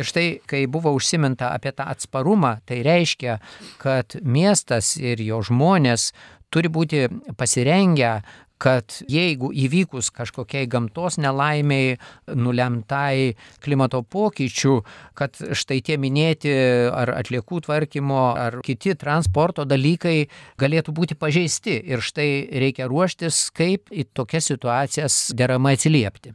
Ir 0.00 0.08
štai, 0.08 0.40
kai 0.48 0.64
buvo 0.66 0.90
užsiminta 0.96 1.52
apie 1.54 1.70
tą 1.76 1.84
atsparumą, 1.92 2.56
tai 2.66 2.80
reiškia, 2.82 3.36
kad 3.78 4.16
miestas 4.24 4.96
ir 4.96 5.20
jo 5.22 5.42
žmonės 5.44 6.08
turi 6.48 6.72
būti 6.72 7.04
pasirengę 7.38 8.16
kad 8.64 8.96
jeigu 9.10 9.50
įvykus 9.52 10.08
kažkokiai 10.14 10.68
gamtos 10.70 11.18
nelaimiai, 11.20 11.98
nulemtai 12.32 13.34
klimato 13.64 14.00
pokyčių, 14.02 14.74
kad 15.18 15.36
štai 15.36 15.82
tie 15.84 15.98
minėti 16.00 16.54
ar 16.88 17.12
atliekų 17.18 17.60
tvarkymo, 17.66 18.22
ar 18.46 18.60
kiti 18.64 18.96
transporto 18.96 19.66
dalykai 19.68 20.30
galėtų 20.60 20.96
būti 20.96 21.18
pažeisti 21.20 21.76
ir 21.92 22.04
štai 22.04 22.30
reikia 22.64 22.88
ruoštis, 22.88 23.50
kaip 23.54 23.92
į 23.92 24.08
tokias 24.16 24.48
situacijas 24.52 25.20
deramai 25.36 25.76
atsiliepti. 25.76 26.34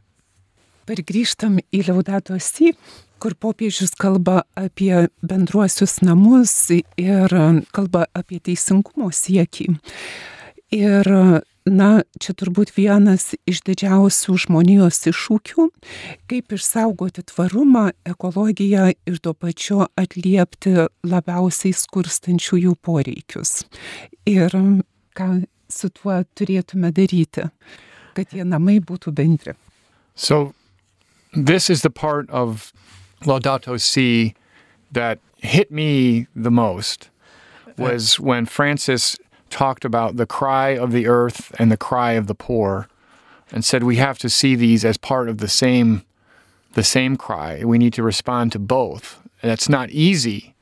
Per 0.86 1.02
grįžtam 1.06 1.58
į 1.70 1.84
Liaudato 1.86 2.38
Si, 2.42 2.72
kur 3.20 3.34
popiežius 3.36 3.92
kalba 4.00 4.40
apie 4.58 5.08
bendruosius 5.22 6.00
namus 6.02 6.54
ir 6.72 7.34
kalba 7.74 8.06
apie 8.16 8.40
teisingumo 8.42 9.10
siekį. 9.14 9.74
Ir 10.70 11.08
na, 11.66 11.88
čia 12.22 12.34
turbūt 12.38 12.72
vienas 12.76 13.32
iš 13.48 13.60
didžiausių 13.66 14.36
žmonijos 14.44 15.00
iššūkių, 15.10 15.66
kaip 16.30 16.54
išsaugoti 16.54 17.24
tvarumą, 17.26 17.90
ekologiją 18.06 18.90
ir 18.94 19.18
tuo 19.22 19.34
pačiu 19.34 19.82
atliepti 19.98 20.86
labiausiai 21.06 21.74
skurstančiųjų 21.74 22.76
poreikius. 22.86 23.64
Ir 24.30 24.54
ką 25.18 25.28
su 25.70 25.90
tuo 25.94 26.20
turėtume 26.38 26.92
daryti, 26.94 27.48
kad 28.14 28.30
tie 28.30 28.46
namai 28.46 28.78
būtų 28.78 29.14
bendri. 29.14 29.54
So, 30.14 30.54
this 31.32 31.70
is 31.70 31.82
the 31.82 31.90
part 31.90 32.30
of 32.30 32.72
Laudato 33.24 33.76
Si 33.78 34.34
that 34.92 35.18
hit 35.42 35.70
me 35.70 36.26
the 36.34 36.50
most 36.50 37.10
was 37.76 38.18
when 38.18 38.46
Francis 38.46 39.16
talked 39.50 39.84
about 39.84 40.16
the 40.16 40.26
cry 40.26 40.70
of 40.70 40.92
the 40.92 41.06
earth 41.06 41.52
and 41.58 41.70
the 41.70 41.76
cry 41.76 42.12
of 42.12 42.26
the 42.26 42.34
poor 42.34 42.88
and 43.52 43.64
said 43.64 43.82
we 43.82 43.96
have 43.96 44.18
to 44.18 44.28
see 44.28 44.54
these 44.54 44.84
as 44.84 44.96
part 44.96 45.28
of 45.28 45.38
the 45.38 45.48
same 45.48 46.02
the 46.74 46.84
same 46.84 47.16
cry. 47.16 47.64
We 47.64 47.78
need 47.78 47.92
to 47.94 48.02
respond 48.02 48.52
to 48.52 48.60
both. 48.60 49.20
And 49.42 49.50
that's 49.50 49.68
not 49.68 49.90
easy, 49.90 50.54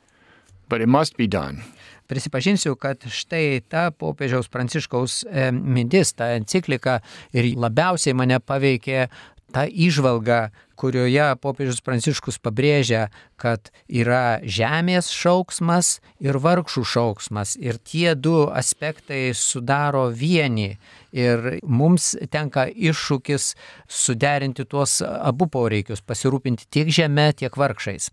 but 0.68 0.80
it 0.80 0.88
must 0.88 1.16
be 1.16 1.26
done. 1.26 1.62
Prisipažinsiu, 2.08 2.72
kad 2.80 3.04
štai 3.04 3.60
ta 3.68 3.90
popiežiaus 3.92 4.48
pranciškaus 4.48 5.26
e, 5.28 5.50
mintis, 5.52 6.14
ta 6.16 6.30
enciklika 6.32 7.02
ir 7.36 7.50
labiausiai 7.60 8.16
mane 8.16 8.38
paveikė 8.40 9.10
ta 9.52 9.64
išvalga, 9.66 10.48
kurioje 10.78 11.26
popiežius 11.42 11.80
pranciškus 11.82 12.38
pabrėžia, 12.42 13.08
kad 13.40 13.72
yra 13.88 14.38
žemės 14.44 15.10
šauksmas 15.14 15.98
ir 16.22 16.38
vargšų 16.42 16.84
šauksmas. 16.86 17.56
Ir 17.58 17.80
tie 17.82 18.14
du 18.14 18.46
aspektai 18.46 19.32
sudaro 19.34 20.06
vienį. 20.14 20.70
Ir 21.16 21.50
mums 21.64 22.12
tenka 22.30 22.68
iššūkis 22.68 23.50
suderinti 23.88 24.68
tuos 24.68 25.00
abu 25.02 25.48
poreikius, 25.50 26.04
pasirūpinti 26.04 26.68
tiek 26.70 26.92
žemė, 26.92 27.32
tiek 27.42 27.56
vargšais. 27.56 28.12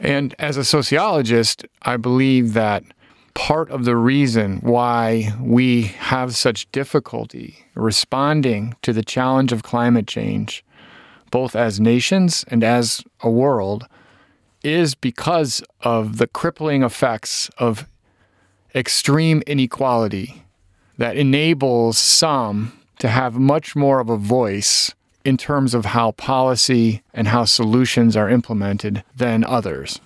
And 0.00 0.34
as 0.38 0.56
a 0.56 0.64
sociologist, 0.64 1.66
I 1.82 1.96
believe 1.96 2.54
that 2.54 2.82
part 3.34 3.70
of 3.70 3.84
the 3.84 3.96
reason 3.96 4.58
why 4.58 5.34
we 5.40 5.82
have 5.82 6.36
such 6.36 6.70
difficulty 6.72 7.64
responding 7.74 8.74
to 8.82 8.92
the 8.92 9.02
challenge 9.02 9.52
of 9.52 9.62
climate 9.62 10.06
change, 10.06 10.64
both 11.30 11.56
as 11.56 11.80
nations 11.80 12.44
and 12.48 12.62
as 12.62 13.02
a 13.20 13.30
world, 13.30 13.86
is 14.62 14.94
because 14.94 15.62
of 15.80 16.18
the 16.18 16.26
crippling 16.26 16.82
effects 16.82 17.50
of 17.58 17.86
extreme 18.74 19.42
inequality 19.46 20.44
that 20.98 21.16
enables 21.16 21.98
some 21.98 22.72
to 22.98 23.08
have 23.08 23.34
much 23.34 23.74
more 23.74 23.98
of 23.98 24.08
a 24.08 24.16
voice 24.16 24.94
in 25.24 25.36
terms 25.36 25.74
of 25.74 25.86
how 25.86 26.12
policy 26.12 27.02
and 27.12 27.28
how 27.28 27.44
solutions 27.44 28.16
are 28.16 28.28
implemented 28.28 29.02
than 29.16 29.44
others. 29.44 30.00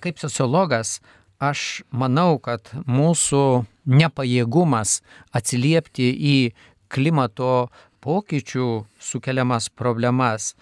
Kaip 0.00 0.16
sociologas, 0.16 1.00
aš 1.50 1.82
manau, 1.90 2.38
kad 2.38 2.70
mūsų 2.86 3.64
nepajėgumas 3.84 5.00
atsiliepti 5.34 6.10
į 6.14 6.36
klimato 6.92 7.68
pokyčių 8.04 8.68
sukeliamas 9.00 9.70
problemas 9.72 10.52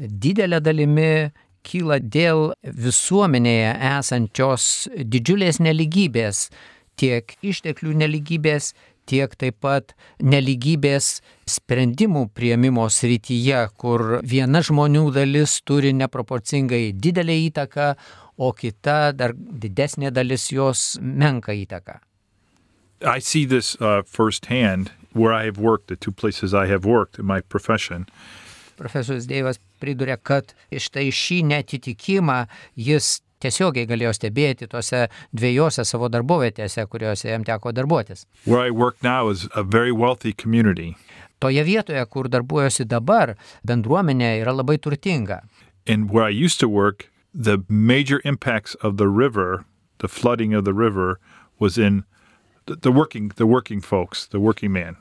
didelė 0.00 0.60
dalimi 0.64 1.30
kyla 1.66 1.98
dėl 2.00 2.52
visuomenėje 2.64 3.72
esančios 3.98 4.88
didžiulės 4.96 5.60
neligybės, 5.60 6.48
tiek 6.96 7.36
išteklių 7.44 7.96
neligybės, 8.00 8.72
tiek 9.10 9.34
taip 9.36 9.58
pat 9.64 9.94
neligybės 10.22 11.20
sprendimų 11.50 12.28
prieimimo 12.36 12.86
srityje, 12.92 13.66
kur 13.76 14.20
viena 14.22 14.62
žmonių 14.64 15.08
dalis 15.16 15.58
turi 15.66 15.92
neproporcingai 15.96 16.90
didelę 16.94 17.36
įtaką, 17.48 17.94
o 18.40 18.52
kita 18.56 19.12
dar 19.12 19.34
didesnė 19.36 20.10
dalis 20.16 20.48
jos 20.52 20.96
menka 21.00 21.52
įtaką. 21.52 22.00
I 23.04 23.20
see 23.20 23.46
this 23.46 23.76
uh, 23.80 24.02
firsthand 24.04 24.92
where 25.12 25.32
I 25.32 25.44
have 25.44 25.58
worked, 25.58 25.88
the 25.88 25.96
two 25.96 26.12
places 26.12 26.54
I 26.54 26.66
have 26.66 26.84
worked 26.84 27.18
in 27.18 27.26
my 27.26 27.40
profession. 27.40 28.06
Profesorius 28.76 29.26
Deivas 29.28 29.60
priduria, 29.80 30.16
kad 30.16 30.54
iš 30.72 30.88
tai 30.92 31.08
šį 31.12 31.42
netitikimą 31.50 32.44
jis 32.76 33.20
tiesiogiai 33.40 33.88
galėjo 33.88 34.12
stebėti 34.16 34.68
tose 34.68 35.06
dviejose 35.36 35.84
savo 35.88 36.08
darbovietėse, 36.12 36.84
kuriuose 36.88 37.30
jam 37.32 37.44
teko 37.44 37.72
darbuotis. 37.76 38.26
Where 38.44 38.64
I 38.64 38.70
work 38.70 39.02
now 39.02 39.28
is 39.28 39.48
a 39.54 39.62
very 39.62 39.92
wealthy 39.92 40.32
community. 40.32 40.94
Toje 41.40 41.64
vietoje, 41.64 42.04
kur 42.12 42.28
darbuojuosi 42.28 42.84
dabar, 42.84 43.34
bendruomenė 43.64 44.34
yra 44.42 44.52
labai 44.52 44.76
turtinga. 44.76 45.40
And 45.88 46.10
where 46.12 46.24
I 46.24 46.30
used 46.30 46.60
to 46.60 46.68
work, 46.68 47.08
the 47.34 47.64
major 47.68 48.20
impacts 48.24 48.74
of 48.76 48.96
the 48.96 49.08
river, 49.08 49.64
the 49.98 50.08
flooding 50.08 50.54
of 50.54 50.64
the 50.64 50.74
river, 50.74 51.18
was 51.58 51.78
in 51.78 52.04
the, 52.66 52.76
the 52.76 52.92
working, 52.92 53.32
the 53.36 53.46
working 53.46 53.80
folks, 53.80 54.26
the 54.26 54.40
working 54.40 54.72
man. 54.72 54.96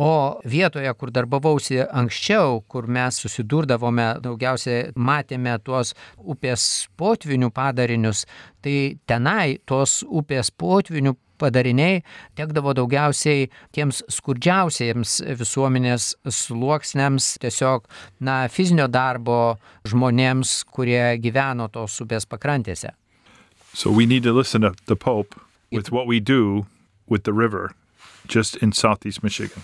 O 0.00 0.40
vietoje, 0.48 0.88
kur 0.96 1.10
darbavausi 1.12 1.82
anksčiau, 1.84 2.62
kur 2.72 2.86
mes 2.88 3.18
susidurdavome, 3.20 4.06
daugiausiai 4.24 4.94
matėme 4.96 5.58
tuos 5.60 5.92
upės 6.16 6.62
potvinių 6.96 7.50
padarinius, 7.52 8.24
tai 8.64 8.96
tenai 9.04 9.58
tos 9.68 9.98
upės 10.08 10.48
potvinių 10.56 11.12
padariniai 11.40 12.02
tekdavo 12.38 12.74
daugiausiai 12.76 13.48
tiems 13.74 14.02
skurdžiausiems 14.12 15.16
visuomenės 15.40 16.12
sluoksniams, 16.28 17.32
tiesiog, 17.42 17.88
na, 18.20 18.44
fizinio 18.52 18.88
darbo 18.90 19.56
žmonėms, 19.88 20.60
kurie 20.70 21.16
gyveno 21.22 21.70
tos 21.72 21.98
upės 22.04 22.28
pakrantėse. 22.28 22.94
So 23.72 23.90
we 23.90 24.06
need 24.06 24.24
to 24.24 24.32
listen 24.32 24.62
to 24.62 24.74
the 24.86 24.96
Pope 24.96 25.40
with 25.70 25.92
what 25.92 26.06
we 26.06 26.20
do 26.20 26.66
with 27.06 27.24
the 27.24 27.32
river 27.32 27.72
just 28.26 28.56
in 28.56 28.72
southeast 28.72 29.22
Michigan. 29.22 29.62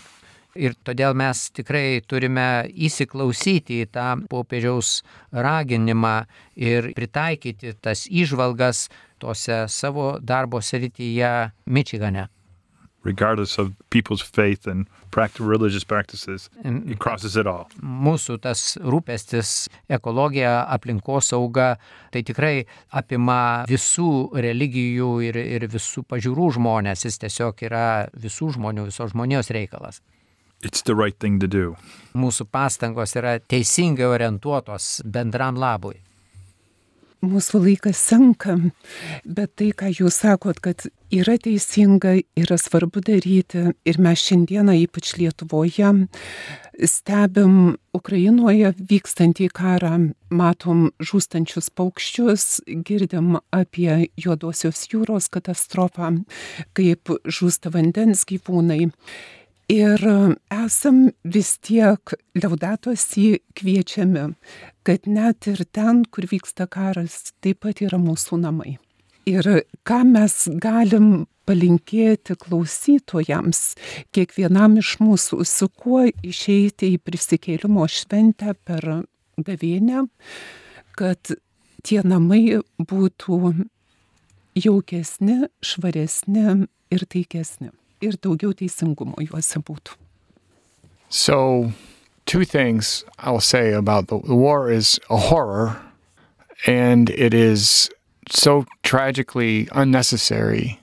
Ir 0.56 0.76
todėl 0.86 1.16
mes 1.18 1.46
tikrai 1.56 2.00
turime 2.08 2.66
įsiklausyti 2.88 3.82
į 3.84 3.90
tą 3.92 4.06
popiežiaus 4.30 5.02
raginimą 5.32 6.16
ir 6.56 6.92
pritaikyti 6.96 7.76
tas 7.80 8.06
išvalgas 8.08 8.86
tose 9.22 9.64
savo 9.72 10.16
darbo 10.20 10.60
srityje 10.60 11.34
Mičigane. 11.66 12.28
regardless 13.06 13.56
of 13.58 13.72
people's 13.90 14.20
faith 14.20 14.66
and 14.66 14.86
practical 15.10 15.46
religious 15.46 15.84
practices. 15.84 16.50
It 16.64 16.98
crosses 16.98 17.36
it 17.36 17.46
all. 17.46 17.68
Mūsų 17.80 18.40
tas 18.42 18.64
rūpestis 18.82 19.52
ekologija, 19.98 20.66
aplinkosauga, 20.74 21.68
tai 22.12 22.24
tikrai 22.26 22.66
apima 22.90 23.38
visų 23.70 24.10
religijų 24.48 25.12
ir, 25.28 25.38
ir 25.38 25.68
visų 25.72 26.04
pažiūrų 26.10 26.50
žmonės. 26.58 27.06
Jis 27.06 27.22
tiesiog 27.22 27.64
yra 27.70 27.86
visų 28.26 28.52
žmonių, 28.58 28.90
visos 28.90 29.14
žmonijos 29.14 29.54
reikalas. 29.54 30.02
It's 30.66 30.83
the 30.83 30.96
right 30.96 31.14
thing 31.14 31.38
to 31.38 31.46
do. 31.46 31.76
Mūsų 32.18 32.48
pastangos 32.50 33.14
yra 33.14 33.37
teisingai 33.38 34.09
orientuotos 34.11 34.96
bendram 35.07 35.55
labui. 35.62 36.00
mūsų 37.26 37.61
laikas 37.64 37.98
senka, 38.00 38.57
bet 39.24 39.55
tai, 39.59 39.70
ką 39.76 39.90
jūs 39.94 40.20
sakot, 40.22 40.61
kad 40.62 40.87
yra 41.14 41.37
teisinga, 41.40 42.16
yra 42.38 42.59
svarbu 42.61 43.02
daryti 43.05 43.70
ir 43.87 44.00
mes 44.02 44.22
šiandieną, 44.26 44.74
ypač 44.85 45.14
Lietuvoje, 45.18 45.92
stebim 46.92 47.76
Ukrainoje 47.96 48.74
vykstantį 48.76 49.48
karą, 49.57 49.94
matom 50.31 50.90
žūstančius 51.00 51.70
paukščius, 51.76 52.46
girdim 52.66 53.38
apie 53.55 54.11
Juodosios 54.20 54.85
jūros 54.92 55.31
katastrofą, 55.33 56.12
kaip 56.76 57.16
žūsta 57.24 57.72
vandens 57.74 58.26
gyvūnai. 58.29 58.92
Ir 59.66 59.98
esam 60.55 60.98
vis 61.26 61.57
tiek 61.59 62.12
liaudatosi 62.38 63.40
kviečiami, 63.59 64.29
kad 64.87 65.07
net 65.11 65.48
ir 65.50 65.64
ten, 65.74 66.05
kur 66.07 66.29
vyksta 66.31 66.68
karas, 66.70 67.33
taip 67.42 67.64
pat 67.64 67.81
yra 67.83 67.98
mūsų 67.98 68.38
namai. 68.44 68.76
Ir 69.26 69.42
ką 69.83 70.05
mes 70.07 70.44
galim 70.62 71.24
palinkėti 71.50 72.37
klausytojams, 72.38 73.62
kiekvienam 74.14 74.76
iš 74.79 74.92
mūsų, 75.02 75.40
su 75.42 75.66
kuo 75.66 76.05
išeiti 76.07 76.92
į 76.94 77.00
prisikėlimo 77.02 77.88
šventę 77.90 78.55
per 78.62 78.87
gavėnę, 79.35 80.05
kad 80.94 81.35
tie 81.83 81.98
namai 82.07 82.61
būtų 82.79 83.40
jaukesni, 84.62 85.50
švaresni 85.59 86.68
ir 86.94 87.05
taikesni. 87.11 87.72
Ir 88.00 88.12
daugiau 88.20 88.52
teisingumo 88.52 89.16
juose 89.24 89.61
būtų. 89.62 89.96
So, 91.09 91.72
two 92.26 92.44
things 92.44 93.04
I'll 93.18 93.40
say 93.40 93.72
about 93.72 94.09
the, 94.09 94.20
the 94.20 94.35
war 94.35 94.70
is 94.70 94.98
a 95.09 95.16
horror, 95.16 95.80
and 96.66 97.11
it 97.11 97.32
is 97.32 97.88
so 98.28 98.66
tragically 98.82 99.68
unnecessary 99.72 100.80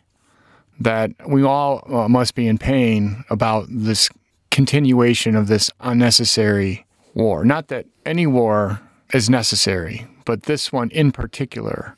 that 0.80 1.12
we 1.28 1.44
all 1.44 1.84
uh, 1.94 2.08
must 2.08 2.36
be 2.36 2.48
in 2.48 2.58
pain 2.58 3.24
about 3.30 3.66
this 3.70 4.10
continuation 4.50 5.36
of 5.36 5.48
this 5.48 5.70
unnecessary 5.82 6.86
war. 7.14 7.46
Not 7.46 7.68
that 7.68 7.86
any 8.06 8.26
war 8.26 8.82
is 9.14 9.30
necessary, 9.30 10.08
but 10.26 10.44
this 10.44 10.72
one 10.72 10.90
in 10.92 11.12
particular 11.12 11.96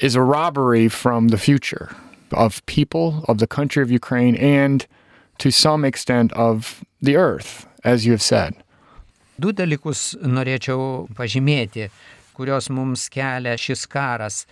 is 0.00 0.14
a 0.14 0.22
robbery 0.22 0.88
from 0.88 1.28
the 1.28 1.38
future 1.38 1.94
of 2.34 2.64
people, 2.66 3.24
of 3.28 3.38
the 3.38 3.46
country 3.46 3.82
of 3.82 3.90
Ukraine, 3.90 4.36
and 4.36 4.86
to 5.38 5.50
some 5.50 5.84
extent 5.84 6.32
of 6.32 6.84
the 7.00 7.16
earth, 7.16 7.66
as 7.84 8.04
you 8.06 8.12
have 8.12 8.22
said. 8.22 8.54
Du 9.38 9.52
dalykus 9.52 10.14
norėčiau 10.22 11.08
pažymėti. 11.14 11.90
kurios 12.34 12.70
mums 12.70 13.08
kelia 13.08 13.56
šis 13.58 13.86
karas. 13.86 14.44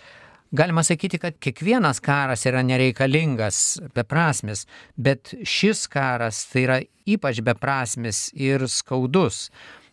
Galima 0.53 0.83
sakyti, 0.85 1.17
kad 1.17 1.37
kiekvienas 1.41 1.99
karas 2.03 2.45
yra 2.45 2.61
nereikalingas, 2.65 3.79
beprasmis, 3.95 4.67
bet 4.95 5.33
šis 5.43 5.87
karas 5.89 6.43
tai 6.51 6.65
yra 6.67 6.81
ypač 7.09 7.41
beprasmis 7.45 8.27
ir 8.37 8.67
skaudus. 8.69 9.47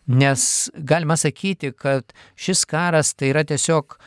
Nes 0.07 0.43
galima 0.75 1.17
sakyti, 1.17 1.71
kad 1.73 2.13
šis 2.37 2.63
karas 2.69 3.15
tai 3.17 3.31
yra 3.33 3.43
tiesiog 3.47 3.97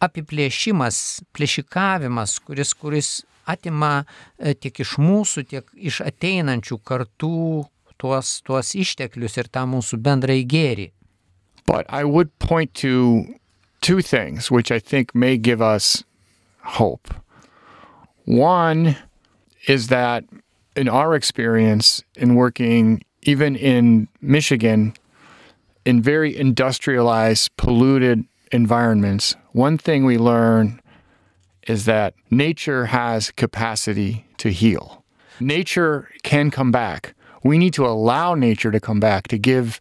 apiplėšimas, 0.00 1.20
plėšikavimas, 1.36 2.38
kuris, 2.44 2.72
kuris 2.74 3.10
atima 3.50 4.04
e, 4.38 4.54
tiek 4.54 4.80
iš 4.84 4.96
mūsų, 5.00 5.44
tiek 5.50 5.68
iš 5.76 6.00
ateinančių 6.06 6.80
kartų 6.86 7.66
tuos, 8.00 8.40
tuos 8.46 8.74
išteklius 8.74 9.36
ir 9.40 9.50
tą 9.52 9.66
mūsų 9.68 10.00
bendrai 10.00 10.40
gėrį. 10.48 10.90
But 11.66 11.86
I 11.88 12.04
would 12.04 12.32
point 12.38 12.74
to 12.82 13.26
two 13.80 14.00
things 14.02 14.50
which 14.50 14.72
I 14.72 14.78
think 14.78 15.14
may 15.14 15.36
give 15.36 15.60
us 15.62 16.04
hope. 16.62 17.14
One 18.24 18.96
is 19.68 19.88
that 19.88 20.24
in 20.76 20.88
our 20.88 21.14
experience 21.14 22.02
in 22.16 22.34
working 22.34 23.02
even 23.22 23.54
in 23.54 24.08
Michigan 24.20 24.94
in 25.84 26.02
very 26.02 26.36
industrialized, 26.36 27.56
polluted 27.56 28.24
environments, 28.52 29.36
one 29.52 29.78
thing 29.78 30.04
we 30.04 30.18
learn 30.18 30.80
is 31.66 31.84
that 31.84 32.14
nature 32.30 32.86
has 32.86 33.30
capacity 33.30 34.26
to 34.38 34.50
heal. 34.50 35.04
Nature 35.38 36.08
can 36.22 36.50
come 36.50 36.70
back. 36.70 37.14
We 37.42 37.58
need 37.58 37.74
to 37.74 37.86
allow 37.86 38.34
nature 38.34 38.70
to 38.70 38.80
come 38.80 39.00
back 39.00 39.28
to 39.28 39.38
give 39.38 39.80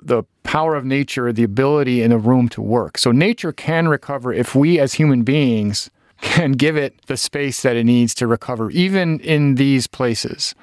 the 0.00 0.22
power 0.42 0.74
of 0.74 0.84
nature 0.84 1.32
the 1.32 1.42
ability 1.42 2.02
and 2.02 2.12
the 2.12 2.18
room 2.18 2.48
to 2.50 2.62
work. 2.62 2.98
So 2.98 3.12
nature 3.12 3.52
can 3.52 3.88
recover 3.88 4.32
if 4.32 4.54
we 4.54 4.78
as 4.78 4.94
human 4.94 5.22
beings 5.22 5.90
can 6.20 6.52
give 6.52 6.76
it 6.76 6.94
the 7.06 7.16
space 7.16 7.62
that 7.62 7.76
it 7.76 7.84
needs 7.84 8.14
to 8.14 8.26
recover, 8.26 8.70
even 8.70 9.20
in 9.20 9.56
these 9.56 9.86
places. 9.86 10.54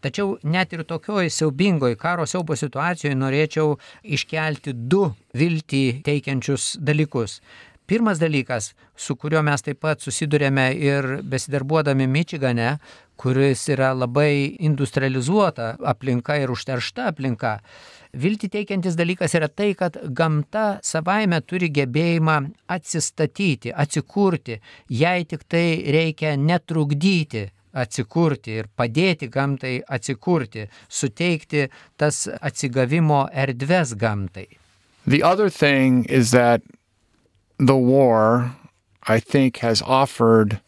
Tačiau 0.00 0.38
net 0.42 0.72
ir 0.72 0.84
tokioj 0.88 1.28
siaubingoj 1.28 1.94
karo 2.00 2.26
siaubo 2.26 2.56
situacijoje 2.56 3.16
norėčiau 3.20 3.74
iškelti 4.16 4.72
du 4.72 5.10
viltį 5.36 5.84
teikiančius 6.06 6.76
dalykus. 6.80 7.40
Pirmas 7.90 8.20
dalykas, 8.22 8.70
su 8.94 9.16
kuriuo 9.18 9.42
mes 9.42 9.64
taip 9.66 9.80
pat 9.82 10.00
susidurėme 10.00 10.68
ir 10.78 11.08
besidarbuodami 11.26 12.06
Mičigane, 12.06 12.76
kuris 13.18 13.64
yra 13.74 13.90
labai 13.92 14.56
industrializuota 14.68 15.72
aplinka 15.92 16.38
ir 16.38 16.52
užteršta 16.54 17.08
aplinka, 17.10 17.58
Vilti 18.10 18.48
teikiantis 18.50 18.96
dalykas 18.98 19.36
yra 19.38 19.46
tai, 19.46 19.70
kad 19.78 19.94
gamta 20.18 20.80
savaime 20.82 21.38
turi 21.46 21.68
gebėjimą 21.70 22.40
atsistatyti, 22.74 23.70
atsikurti, 23.70 24.56
jai 24.90 25.22
tik 25.30 25.44
tai 25.46 25.66
reikia 25.94 26.32
netrukdyti 26.34 27.44
atsikurti 27.74 28.58
ir 28.60 28.68
padėti 28.78 29.28
gamtai 29.30 29.80
atsikurti, 29.88 30.66
suteikti 30.88 31.68
tas 31.98 32.26
atsigavimo 32.40 33.28
erdves 33.32 33.94
gamtai. 33.94 34.46
The 35.06 35.22
other 35.22 35.48
thing 35.48 36.04
is 36.04 36.30
that 36.30 36.62
the 37.58 37.76
war, 37.76 38.56
I 39.06 39.20
think, 39.20 39.58
has 39.58 39.82
offered 39.82 40.60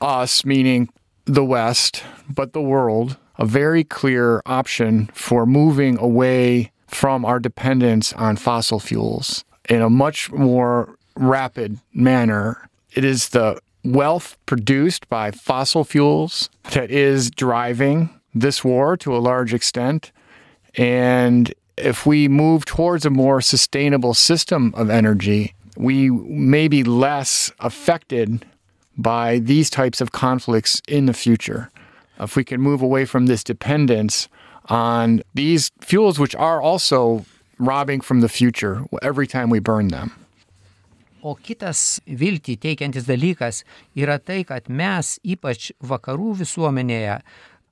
us, 0.00 0.44
meaning 0.44 0.88
the 1.24 1.44
West, 1.44 2.02
but 2.28 2.52
the 2.52 2.62
world, 2.62 3.16
a 3.38 3.46
very 3.46 3.84
clear 3.84 4.42
option 4.46 5.10
for 5.12 5.46
moving 5.46 5.98
away 5.98 6.70
from 6.86 7.24
our 7.24 7.40
dependence 7.40 8.12
on 8.12 8.36
fossil 8.36 8.78
fuels 8.78 9.44
in 9.68 9.82
a 9.82 9.90
much 9.90 10.30
more 10.30 10.96
rapid 11.16 11.78
manner. 11.92 12.68
It 12.92 13.04
is 13.04 13.30
the 13.30 13.58
wealth 13.84 14.36
produced 14.46 15.08
by 15.08 15.30
fossil 15.30 15.84
fuels 15.84 16.48
that 16.72 16.90
is 16.90 17.30
driving 17.30 18.08
this 18.34 18.64
war 18.64 18.96
to 18.96 19.14
a 19.14 19.18
large 19.18 19.54
extent. 19.54 20.10
And 20.76 21.52
if 21.76 22.06
we 22.06 22.28
move 22.28 22.64
towards 22.64 23.04
a 23.04 23.10
more 23.10 23.40
sustainable 23.40 24.14
system 24.14 24.72
of 24.76 24.90
energy, 24.90 25.54
we 25.76 26.10
may 26.10 26.68
be 26.68 26.82
less 26.82 27.52
affected 27.60 28.44
by 28.96 29.38
these 29.40 29.70
types 29.70 30.00
of 30.00 30.12
conflicts 30.12 30.80
in 30.88 31.06
the 31.06 31.12
future. 31.12 31.70
If 32.18 32.36
we 32.36 32.44
can 32.44 32.60
move 32.60 32.80
away 32.80 33.04
from 33.04 33.26
this 33.26 33.42
dependence 33.42 34.28
on 34.66 35.22
these 35.34 35.72
fuels, 35.80 36.18
which 36.18 36.34
are 36.36 36.62
also 36.62 37.24
robbing 37.58 38.00
from 38.00 38.20
the 38.20 38.28
future 38.28 38.84
every 39.02 39.26
time 39.26 39.50
we 39.50 39.58
burn 39.58 39.88
them. 39.88 40.23
O 41.24 41.32
kitas 41.40 42.02
viltį 42.04 42.58
teikiantis 42.60 43.06
dalykas 43.08 43.62
yra 43.96 44.18
tai, 44.20 44.42
kad 44.44 44.68
mes, 44.68 45.16
ypač 45.24 45.70
vakarų 45.80 46.34
visuomenėje, 46.42 47.16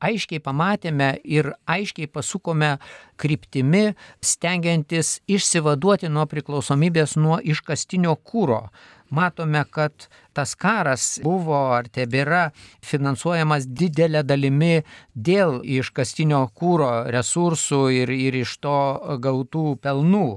aiškiai 0.02 0.40
pamatėme 0.42 1.10
ir 1.28 1.52
aiškiai 1.70 2.08
pasukome 2.08 2.72
kryptimi, 3.20 3.92
stengiantis 4.24 5.18
išsivaduoti 5.30 6.08
nuo 6.08 6.24
priklausomybės 6.32 7.18
nuo 7.20 7.38
iškastinio 7.54 8.16
kūro 8.16 8.64
matome, 9.12 9.64
kad 9.70 10.08
tas 10.32 10.54
karas 10.56 11.04
buvo 11.24 11.58
ar 11.76 11.88
tebėra 11.92 12.46
finansuojamas 12.88 13.68
didelė 13.68 14.22
dalimi 14.24 14.78
dėl 15.14 15.60
iškastinio 15.78 16.46
kūro 16.56 16.92
resursų 17.12 17.82
ir, 18.00 18.12
ir 18.28 18.40
iš 18.42 18.56
to 18.64 18.78
gautų 19.26 19.66
pelnų. 19.84 20.28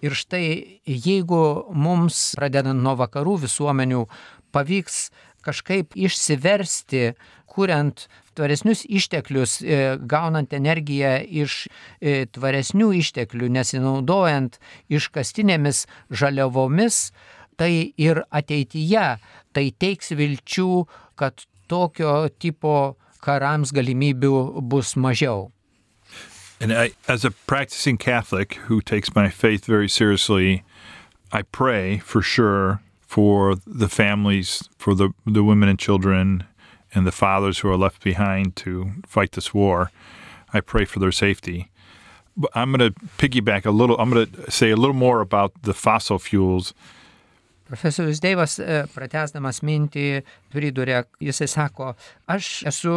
Ir 0.00 0.16
štai 0.16 0.80
jeigu 0.88 1.42
mums, 1.76 2.30
pradedant 2.38 2.80
nuo 2.80 2.94
vakarų 2.96 3.40
visuomenių, 3.44 4.06
pavyks 4.54 5.10
kažkaip 5.44 5.96
išsiversti, 5.96 7.12
kuriant 7.50 8.06
tvaresnius 8.38 8.84
išteklius, 8.88 9.58
e, 9.60 9.80
gaunant 10.00 10.52
energiją 10.56 11.16
iš 11.42 11.66
e, 11.66 12.24
tvaresnių 12.30 12.92
išteklių, 13.00 13.50
nesinaudojant 13.56 14.60
iškastinėmis 14.92 15.84
žaliavomis, 16.10 17.10
tai 17.60 17.92
ir 18.00 18.22
ateityje 18.30 19.06
tai 19.52 19.66
teiks 19.76 20.14
vilčių, 20.16 20.70
kad 21.20 21.44
tokio 21.68 22.30
tipo 22.40 22.96
karams 23.20 23.74
galimybių 23.76 24.62
bus 24.62 24.96
mažiau. 24.96 25.50
And 26.60 26.72
I, 26.72 26.90
as 27.08 27.24
a 27.24 27.30
practicing 27.30 27.96
Catholic 27.96 28.54
who 28.54 28.82
takes 28.82 29.14
my 29.14 29.30
faith 29.30 29.64
very 29.64 29.88
seriously, 29.88 30.62
I 31.32 31.42
pray 31.42 31.98
for 31.98 32.20
sure 32.20 32.80
for 33.00 33.56
the 33.66 33.88
families, 33.88 34.68
for 34.76 34.94
the, 34.94 35.10
the 35.26 35.42
women 35.42 35.68
and 35.68 35.78
children, 35.78 36.44
and 36.94 37.06
the 37.06 37.12
fathers 37.12 37.60
who 37.60 37.68
are 37.70 37.76
left 37.76 38.04
behind 38.04 38.56
to 38.56 38.92
fight 39.06 39.32
this 39.32 39.54
war. 39.54 39.90
I 40.52 40.60
pray 40.60 40.84
for 40.84 40.98
their 40.98 41.12
safety. 41.12 41.70
But 42.36 42.50
I'm 42.54 42.72
going 42.72 42.92
to 42.92 43.00
piggyback 43.16 43.64
a 43.64 43.70
little, 43.70 43.96
I'm 43.98 44.10
going 44.10 44.26
to 44.26 44.50
say 44.50 44.70
a 44.70 44.76
little 44.76 44.94
more 44.94 45.20
about 45.20 45.62
the 45.62 45.74
fossil 45.74 46.18
fuels 46.18 46.74
Profesorius 47.70 48.18
Deivas, 48.18 48.56
e, 48.58 48.80
pratesdamas 48.90 49.60
mintį, 49.62 50.24
pridurė, 50.50 51.04
jisai 51.22 51.46
sako, 51.46 51.92
aš 52.26 52.48
esu 52.66 52.94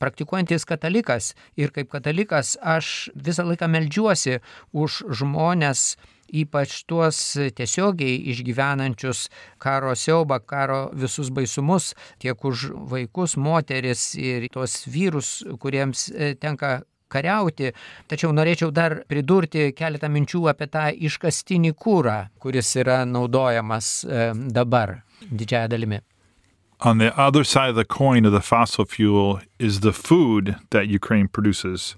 praktikuojantis 0.00 0.64
katalikas 0.64 1.34
ir 1.60 1.74
kaip 1.74 1.90
katalikas 1.92 2.54
aš 2.64 3.10
visą 3.12 3.44
laiką 3.44 3.68
melžiuosi 3.68 4.38
už 4.72 5.02
žmonės, 5.20 5.98
ypač 6.32 6.78
tuos 6.88 7.18
tiesiogiai 7.58 8.16
išgyvenančius 8.32 9.26
karo 9.60 9.92
siaubą, 9.92 10.40
karo 10.40 10.80
visus 10.96 11.28
baisumus, 11.28 11.92
tiek 12.22 12.40
už 12.40 12.70
vaikus, 12.88 13.36
moteris 13.36 14.14
ir 14.16 14.48
tuos 14.54 14.80
vyrus, 14.88 15.40
kuriems 15.60 16.08
e, 16.08 16.32
tenka 16.40 16.78
kariauti, 17.10 17.72
tačiau 18.10 18.32
norėčiau 18.36 18.70
dar 18.74 19.00
pridurti 19.10 19.70
keletą 19.76 20.10
minčių 20.12 20.46
apie 20.52 20.70
tą 20.70 20.88
iškastinį 21.10 21.74
kūrą, 21.74 22.18
kuris 22.42 22.72
yra 22.80 23.02
naudojamas 23.08 23.92
e, 24.04 24.30
dabar 24.54 25.00
didžiąją 25.30 25.68
dalimi. 25.68 26.00
On 26.82 26.96
the 26.98 27.12
other 27.18 27.44
side 27.44 27.68
of 27.68 27.76
the 27.76 27.84
coin 27.84 28.24
of 28.24 28.32
the 28.32 28.40
fossil 28.40 28.86
fuel 28.86 29.40
is 29.58 29.80
the 29.80 29.92
food 29.92 30.56
that 30.70 30.88
Ukraine 30.88 31.28
produces. 31.28 31.94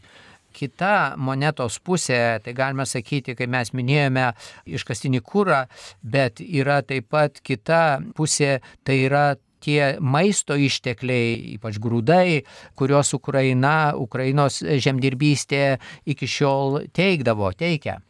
Kita 0.53 1.15
monetos 1.17 1.79
pusė, 1.79 2.41
tai 2.45 2.53
galime 2.53 2.85
sakyti, 2.85 3.37
kai 3.39 3.47
mes 3.47 3.71
minėjome 3.73 4.27
iškastinį 4.67 5.23
kūrą, 5.25 5.63
bet 6.03 6.43
yra 6.43 6.83
taip 6.83 7.09
pat 7.15 7.39
kita 7.41 8.03
pusė, 8.19 8.59
tai 8.85 8.99
yra 9.07 9.25
tie 9.63 9.97
maisto 10.01 10.57
ištekliai, 10.59 11.57
ypač 11.57 11.79
grūdai, 11.83 12.43
kuriuos 12.79 13.15
Ukraina, 13.17 13.93
Ukrainos 13.99 14.61
žemdirbystė 14.63 15.79
iki 16.07 16.29
šiol 16.29 16.83
teikdavo, 16.93 17.53
teikia. 17.57 18.01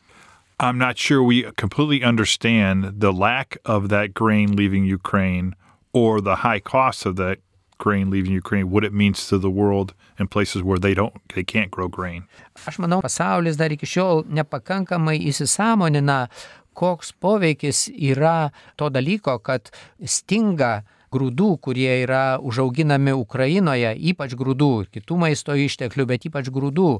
I'm 0.61 0.79
not 0.79 0.97
sure 0.97 1.23
we 1.23 1.43
completely 1.57 2.05
understand 2.05 3.01
the 3.01 3.13
lack 3.13 3.57
of 3.65 3.89
that 3.89 4.15
grain 4.15 4.55
leaving 4.55 4.85
Ukraine 4.85 5.57
or 5.93 6.21
the 6.21 6.37
high 6.37 6.61
cost 6.61 7.05
of 7.05 7.17
that 7.17 7.39
grain 7.79 8.11
leaving 8.11 8.33
Ukraine, 8.33 8.71
what 8.71 8.85
it 8.85 8.93
means 8.93 9.27
to 9.27 9.39
the 9.39 9.51
world 9.51 9.93
in 10.19 10.29
places 10.29 10.63
where 10.63 10.79
they 10.79 10.95
don't, 10.95 11.15
they 11.35 11.43
can't 11.43 11.71
grow 11.71 11.89
grain. 11.89 12.23
Aš 12.69 12.79
manau, 12.79 13.03
pasaulis 13.03 13.59
dar 13.59 13.75
iki 13.75 13.89
šiol 13.91 14.23
nepakankamai 14.39 15.19
įsisamonina, 15.31 16.29
koks 16.79 17.11
poveikis 17.21 17.89
yra 17.91 18.53
to 18.79 18.89
dalyko, 18.95 19.35
kad 19.43 19.73
stinga 19.99 20.85
grūdų, 21.13 21.49
kurie 21.65 21.91
yra 22.03 22.39
užauginami 22.43 23.15
Ukrainoje, 23.17 23.93
ypač 24.13 24.35
grūdų, 24.39 24.71
kitų 24.95 25.19
maisto 25.21 25.57
išteklių, 25.59 26.07
bet 26.11 26.27
ypač 26.31 26.51
grūdų. 26.55 26.91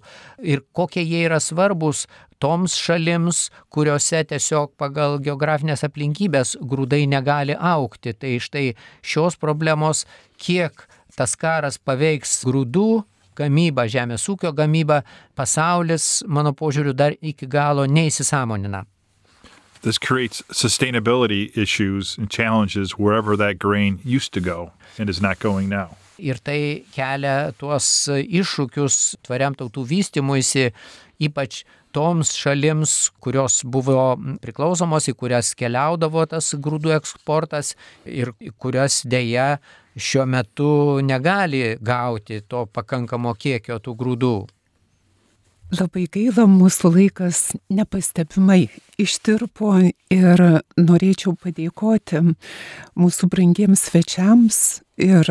Ir 0.45 0.65
kokie 0.77 1.05
jie 1.05 1.25
yra 1.27 1.41
svarbus 1.41 2.07
toms 2.43 2.77
šalims, 2.79 3.47
kuriuose 3.73 4.25
tiesiog 4.33 4.75
pagal 4.81 5.19
geografinės 5.23 5.85
aplinkybės 5.89 6.57
grūdai 6.61 7.05
negali 7.11 7.57
aukti. 7.57 8.13
Tai 8.13 8.37
štai 8.43 8.67
šios 9.01 9.39
problemos, 9.41 10.05
kiek 10.37 10.87
tas 11.17 11.37
karas 11.39 11.79
paveiks 11.79 12.43
grūdų 12.49 13.03
gamybą, 13.39 13.87
žemės 13.89 14.29
ūkio 14.29 14.53
gamybą, 14.57 15.03
pasaulis, 15.39 16.23
mano 16.29 16.53
požiūriu, 16.57 16.93
dar 16.97 17.17
iki 17.21 17.49
galo 17.49 17.87
neįsisamonina. 17.89 18.85
This 19.83 19.99
creates 19.99 20.43
sustainability 20.53 21.51
issues 21.57 22.17
and 22.17 22.31
challenges 22.31 22.93
wherever 22.93 23.37
that 23.37 23.59
grain 23.59 23.99
used 24.05 24.33
to 24.35 24.41
go 24.41 24.71
and 24.97 25.11
is 25.11 25.21
not 25.21 25.41
going 25.41 25.69
now. 25.69 25.97
Ir 26.23 26.39
tai 26.39 26.85
kelia 26.95 27.51
tuos 27.59 27.89
iššūkius 28.07 28.99
tvariam 29.27 29.57
tautų 29.59 29.83
vystimuisi, 29.91 30.69
ypač 31.19 31.65
toms 31.91 32.31
šalims, 32.39 33.11
kurios 33.19 33.65
buvo 33.67 34.15
priklausomos, 34.45 35.11
į 35.11 35.17
kurias 35.19 35.51
keliaudavo 35.59 36.29
tas 36.31 36.55
grūdų 36.55 36.95
eksportas 37.01 37.75
ir 38.07 38.31
kurias 38.63 39.03
dėja 39.03 39.57
šiuo 39.99 40.31
metu 40.31 40.73
negali 41.03 41.77
gauti 41.83 42.39
to 42.47 42.69
pakankamo 42.71 43.35
kiekio 43.35 43.83
tų 43.83 43.99
grūdų. 43.99 44.37
Labai 45.73 46.03
gaila, 46.13 46.45
mūsų 46.45 46.91
laikas 46.93 47.39
nepastebimai 47.73 48.67
ištirpo 49.01 49.79
ir 50.13 50.43
norėčiau 50.77 51.33
padėkoti 51.41 52.21
mūsų 53.01 53.29
brangiems 53.33 53.87
svečiams 53.89 54.59
ir 55.01 55.31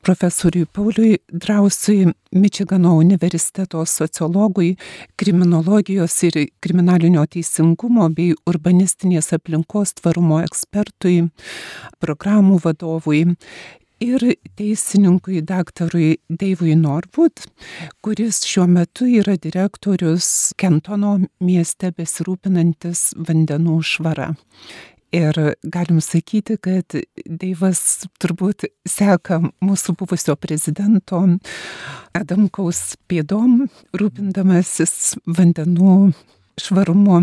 profesoriui 0.00 0.64
Pauliui 0.72 1.18
Drausui, 1.28 2.08
Mičigano 2.32 2.94
universiteto 3.02 3.84
sociologui, 3.84 4.78
kriminologijos 5.20 6.16
ir 6.30 6.40
kriminalinio 6.64 7.26
teisingumo 7.28 8.08
bei 8.16 8.32
urbanistinės 8.48 9.34
aplinkos 9.36 9.98
tvarumo 10.00 10.40
ekspertui, 10.40 11.26
programų 12.00 12.62
vadovui 12.64 13.26
ir 14.02 14.24
teisininkui 14.58 15.42
daktarui 15.46 16.16
Deivui 16.28 16.74
Norwood, 16.78 17.44
kuris 18.02 18.42
šiuo 18.48 18.66
metu 18.70 19.06
yra 19.06 19.36
direktorius 19.40 20.52
Kentono 20.58 21.18
mieste 21.44 21.92
besirūpinantis 21.96 23.12
vandenų 23.28 23.78
švara. 23.86 24.32
Ir 25.12 25.36
galim 25.62 26.00
sakyti, 26.00 26.56
kad 26.56 26.96
Deivas 27.26 28.06
turbūt 28.22 28.64
seka 28.88 29.42
mūsų 29.60 29.94
buvusio 30.00 30.38
prezidento 30.40 31.20
Adamkaus 32.16 32.96
pėdom, 33.12 33.66
rūpindamasis 33.92 35.18
vandenų 35.28 36.14
švarumu. 36.60 37.20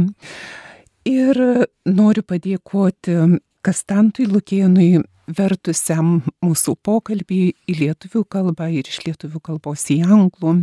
Ir 1.09 1.41
noriu 1.89 2.25
padėkoti 2.30 3.17
Kastantui 3.65 4.30
Lukienui 4.30 4.99
vertusiam 5.38 6.19
mūsų 6.45 6.75
pokalbį 6.86 7.41
į 7.69 7.77
lietuvių 7.84 8.23
kalbą 8.32 8.69
ir 8.73 8.89
iš 8.89 9.01
lietuvių 9.07 9.41
kalbos 9.51 9.88
į 9.93 10.01
anglų. 10.07 10.55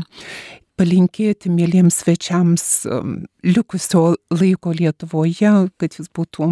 Palinkėti 0.77 1.49
mėlyms 1.49 2.03
svečiams 2.03 2.65
um, 2.91 3.15
likusio 3.47 4.11
laiko 4.35 4.75
Lietuvoje, 4.77 5.53
kad 5.81 5.97
jis 5.97 6.11
būtų 6.13 6.51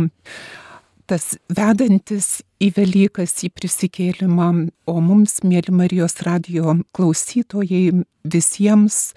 tas 1.11 1.35
vedantis 1.53 2.39
į 2.65 2.71
Velykas, 2.79 3.37
į 3.45 3.51
prisikėlimą, 3.53 4.49
o 4.89 4.95
mums, 5.05 5.43
mėly 5.45 5.75
Marijos 5.77 6.23
radio 6.25 6.79
klausytojai, 6.97 8.05
visiems, 8.25 9.13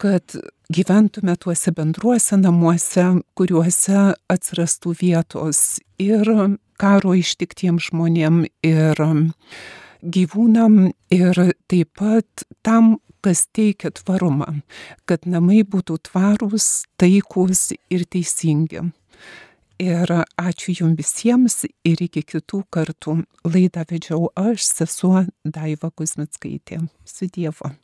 kad 0.00 0.38
gyventume 0.72 1.36
tuose 1.40 1.72
bendruose 1.76 2.40
namuose, 2.40 3.04
kuriuose 3.36 4.14
atsirastų 4.32 4.96
vietos 5.00 5.82
ir 6.02 6.32
karo 6.80 7.14
ištiktiem 7.16 7.80
žmonėm 7.82 8.44
ir 8.66 9.02
gyvūnam 10.02 10.90
ir 11.14 11.40
taip 11.70 11.92
pat 11.98 12.46
tam, 12.66 12.96
kas 13.26 13.46
teikia 13.50 13.90
tvarumą, 13.90 14.60
kad 15.08 15.26
namai 15.26 15.64
būtų 15.66 15.98
tvarūs, 16.10 16.86
taikus 17.00 17.72
ir 17.90 18.06
teisingi. 18.06 18.84
Ir 19.82 20.08
ačiū 20.40 20.72
jums 20.78 20.96
visiems 20.96 21.58
ir 21.66 22.00
iki 22.00 22.22
kitų 22.24 22.62
kartų. 22.72 23.18
Laidą 23.44 23.84
vedžiau 23.90 24.30
aš, 24.32 24.64
sesuo 24.64 25.26
Daiva 25.44 25.90
Kuzmitskaitė. 25.92 26.86
Su 27.04 27.28
Dievu. 27.28 27.76